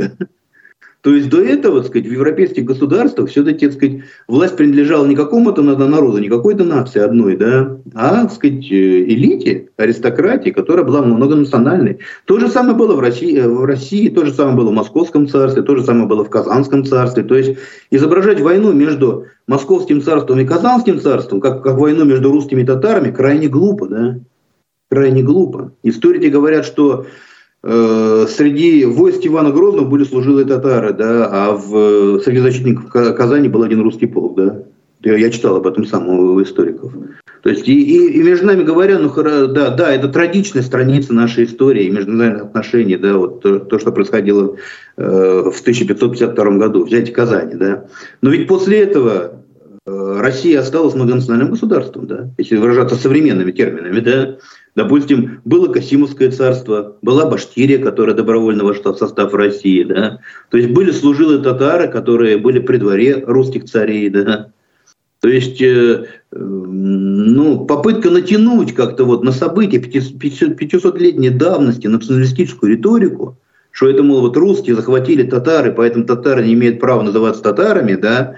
[1.03, 5.17] То есть до этого, так сказать, в европейских государствах все-таки, так сказать, власть принадлежала не
[5.17, 11.01] какому-то народу, не какой-то нации одной, да, а, так сказать, э, элите, аристократии, которая была
[11.01, 11.99] многонациональной.
[12.23, 15.27] То же самое было в России, э, в России, то же самое было в Московском
[15.27, 17.23] царстве, то же самое было в Казанском царстве.
[17.23, 17.57] То есть
[17.91, 23.11] изображать войну между Московским царством и Казанским царством, как, как войну между русскими и татарами,
[23.11, 24.19] крайне глупо, да,
[24.89, 25.73] крайне глупо.
[25.83, 27.07] Историки говорят, что
[27.65, 33.81] среди войск Ивана Грозного были служилые татары, да, а в, среди защитников Казани был один
[33.81, 34.63] русский полк, да.
[35.03, 36.93] Я, я читал об этом сам у историков.
[37.43, 41.43] То есть, и, и, и между нами говоря, ну, да, да, это трагичная страница нашей
[41.43, 44.55] истории, международных отношений, да, вот то, то что происходило
[44.95, 47.85] э, в 1552 году, взять Казани, да.
[48.21, 49.43] Но ведь после этого
[49.85, 54.37] э, Россия осталась многонациональным государством, да, если выражаться современными терминами, да.
[54.75, 60.19] Допустим, было Касимовское царство, была Башкирия, которая добровольно вошла в состав России, да.
[60.49, 64.51] То есть были служилые татары, которые были при дворе русских царей, да.
[65.19, 73.37] То есть, э, ну, попытка натянуть как-то вот на события 500-летней давности националистическую риторику,
[73.69, 78.35] что это, мол, вот русские захватили татары, поэтому татары не имеют права называться татарами, да,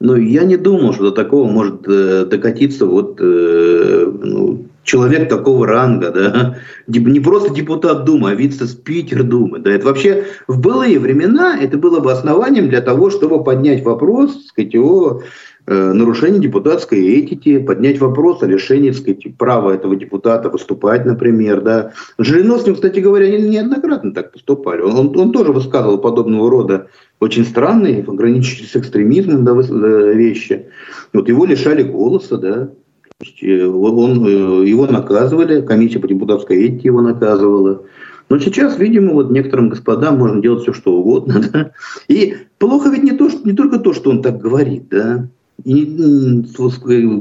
[0.00, 5.66] но я не думал, что до такого может э, докатиться вот э, ну, человек такого
[5.66, 6.56] ранга, да,
[6.86, 12.00] не просто депутат Думы, а вице-спикер Думы, да, это вообще в былые времена это было
[12.00, 15.22] бы основанием для того, чтобы поднять вопрос, так сказать, о
[15.66, 21.62] Э, нарушение депутатской этики, поднять вопрос о лишении так сказать, права этого депутата выступать, например.
[21.62, 21.92] Да.
[22.18, 24.82] Жириновским, кстати говоря, неоднократно так поступали.
[24.82, 30.66] Он, он, он тоже высказывал подобного рода очень странные, граничащие с экстремизмом да, э, вещи.
[31.14, 32.68] Вот его лишали голоса, да.
[33.42, 34.24] Э, он,
[34.64, 37.82] его наказывали, комиссия по депутатской этике его наказывала.
[38.28, 41.42] Но сейчас, видимо, вот некоторым господам можно делать все, что угодно.
[41.52, 41.72] Да?
[42.08, 45.28] И плохо ведь не, то, что, не только то, что он так говорит, да,
[45.62, 45.84] и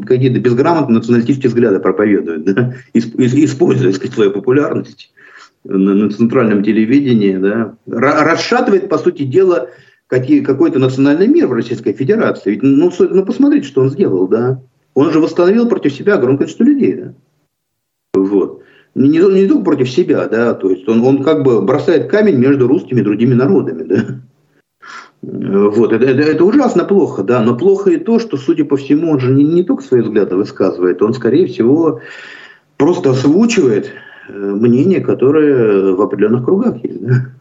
[0.05, 5.11] какие-то безграмотные националистические взгляды проповедуют, да, используя сказать, свою популярность
[5.63, 9.69] на центральном телевидении, да, расшатывает, по сути дела,
[10.07, 12.51] какие, какой-то национальный мир в Российской Федерации.
[12.51, 14.61] Ведь, ну, ну, посмотрите, что он сделал, да.
[14.93, 17.13] Он же восстановил против себя огромное количество людей, да.
[18.13, 18.63] Вот.
[18.95, 22.67] Не, не, только против себя, да, то есть он, он как бы бросает камень между
[22.67, 24.05] русскими и другими народами, да.
[25.23, 29.09] Вот, это, это, это ужасно плохо, да, но плохо и то, что, судя по всему,
[29.09, 32.01] он же не, не только свои взгляды высказывает, он, скорее всего,
[32.77, 33.89] просто озвучивает
[34.27, 37.01] э, мнение, которое в определенных кругах есть.
[37.01, 37.32] Да?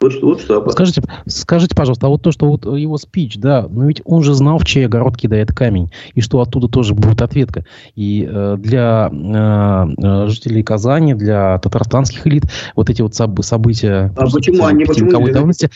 [0.00, 0.70] Вот, вот что.
[0.70, 4.34] Скажите, скажите, пожалуйста, а вот то, что вот его спич, да, но ведь он же
[4.34, 7.64] знал, в чей огород кидает камень, и что оттуда тоже будет ответка.
[7.94, 12.44] И э, для э, жителей Казани, для татарстанских элит
[12.76, 14.12] вот эти вот соб- события...
[14.16, 15.70] А почему они, почему давности,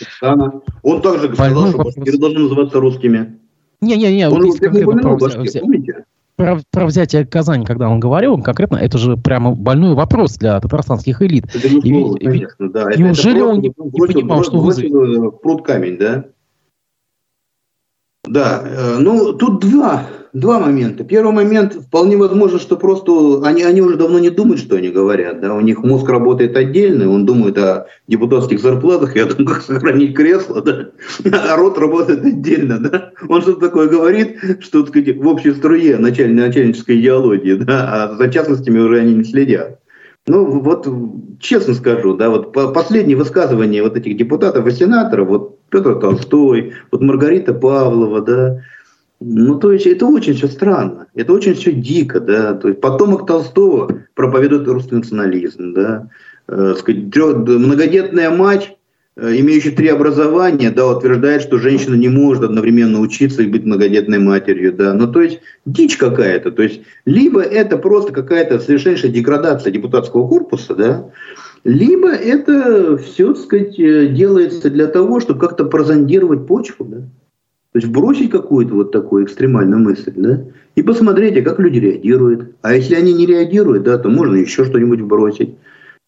[0.82, 3.38] Он также сказал, что башкиры должны называться русскими.
[3.80, 5.60] Не-не-не, вот здесь конкретно про, взя...
[6.38, 10.58] про, про взятие Казани, когда он говорил, он конкретно, это же прямо больной вопрос для
[10.60, 11.46] татарстанских элит.
[11.52, 12.84] Это не слово, и, конечно, да.
[12.96, 15.32] Неужели это, это он не, не понимал, что вы...
[15.32, 16.26] Пруд камень, да?
[18.24, 21.04] Да, э, ну тут два два момента.
[21.04, 25.40] Первый момент, вполне возможно, что просто они, они уже давно не думают, что они говорят.
[25.40, 25.54] Да?
[25.54, 30.14] У них мозг работает отдельно, он думает о депутатских зарплатах и о том, как сохранить
[30.14, 30.90] кресло, да?
[31.32, 32.78] а рот работает отдельно.
[32.78, 33.12] Да?
[33.28, 37.88] Он что-то такое говорит, что так сказать, в общей струе началь, начальнической идеологии, да?
[37.92, 39.78] а за частностями уже они не следят.
[40.26, 40.86] Ну, вот
[41.40, 47.00] честно скажу, да, вот последние высказывания вот этих депутатов и сенаторов, вот Петр Толстой, вот
[47.00, 48.60] Маргарита Павлова, да,
[49.20, 53.26] ну, то есть это очень все странно, это очень все дико, да, то есть потомок
[53.26, 56.08] Толстого проповедует русский национализм, да,
[56.46, 58.76] э, сказать, многодетная мать,
[59.16, 64.20] э, имеющая три образования, да, утверждает, что женщина не может одновременно учиться и быть многодетной
[64.20, 69.72] матерью, да, ну, то есть дичь какая-то, то есть либо это просто какая-то совершеннейшая деградация
[69.72, 71.10] депутатского корпуса, да,
[71.64, 76.98] либо это все, так сказать, э, делается для того, чтобы как-то прозондировать почву, да.
[77.72, 80.44] То есть бросить какую-то вот такую экстремальную мысль, да,
[80.74, 82.56] и посмотреть, а как люди реагируют.
[82.62, 85.56] А если они не реагируют, да, то можно еще что-нибудь бросить.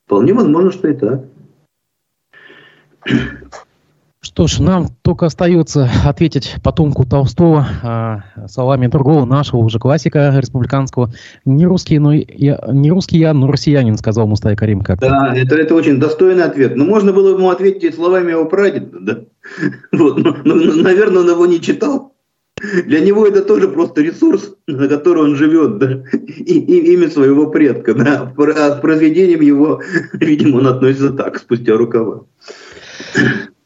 [0.07, 1.25] Вполне возможно, что и так.
[4.41, 11.13] Что ж, нам только остается ответить потомку Толстого э, словами другого нашего уже классика республиканского.
[11.45, 15.11] Не русский, но я, не русский я, но россиянин, сказал Мустай Карим как -то.
[15.11, 16.75] Да, это, это очень достойный ответ.
[16.75, 19.19] Но можно было ему ответить словами его прадеда, да?
[19.93, 22.15] Вот, но, но, наверное, он его не читал.
[22.87, 27.49] Для него это тоже просто ресурс, на который он живет, да, и, и имя своего
[27.49, 29.83] предка, да, а с произведением его,
[30.15, 32.23] видимо, он относится так, спустя рукава.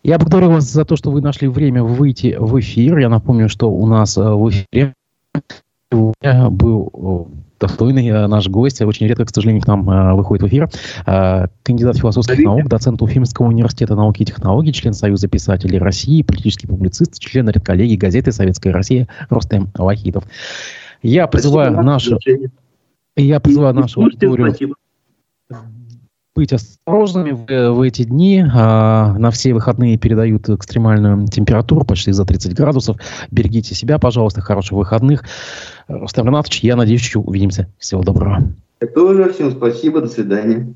[0.04, 2.98] Я благодарю вас за то, что вы нашли время выйти в эфир.
[2.98, 4.92] Я напомню, что у нас э, в эфире
[5.90, 7.24] был э,
[7.58, 8.82] достойный э, наш гость.
[8.82, 10.68] Очень редко, к сожалению, к нам выходит в эфир.
[11.62, 17.18] Кандидат философских наук, доцент Уфимского университета науки и технологий, член Союза писателей России, политический публицист,
[17.18, 20.24] член редколлегии газеты «Советская Россия» Ростем Вахитов.
[21.02, 22.18] Я призываю нашу...
[23.16, 24.54] Я призываю нашу аудиторию
[26.34, 28.44] быть осторожными в, в эти дни.
[28.52, 32.96] А, на все выходные передают экстремальную температуру, почти за 30 градусов.
[33.30, 35.24] Берегите себя, пожалуйста, хороших выходных.
[35.88, 37.68] Рустам Ренатович, я надеюсь, что увидимся.
[37.78, 38.42] Всего доброго.
[38.80, 39.32] Я тоже.
[39.32, 40.00] Всем спасибо.
[40.00, 40.74] До свидания.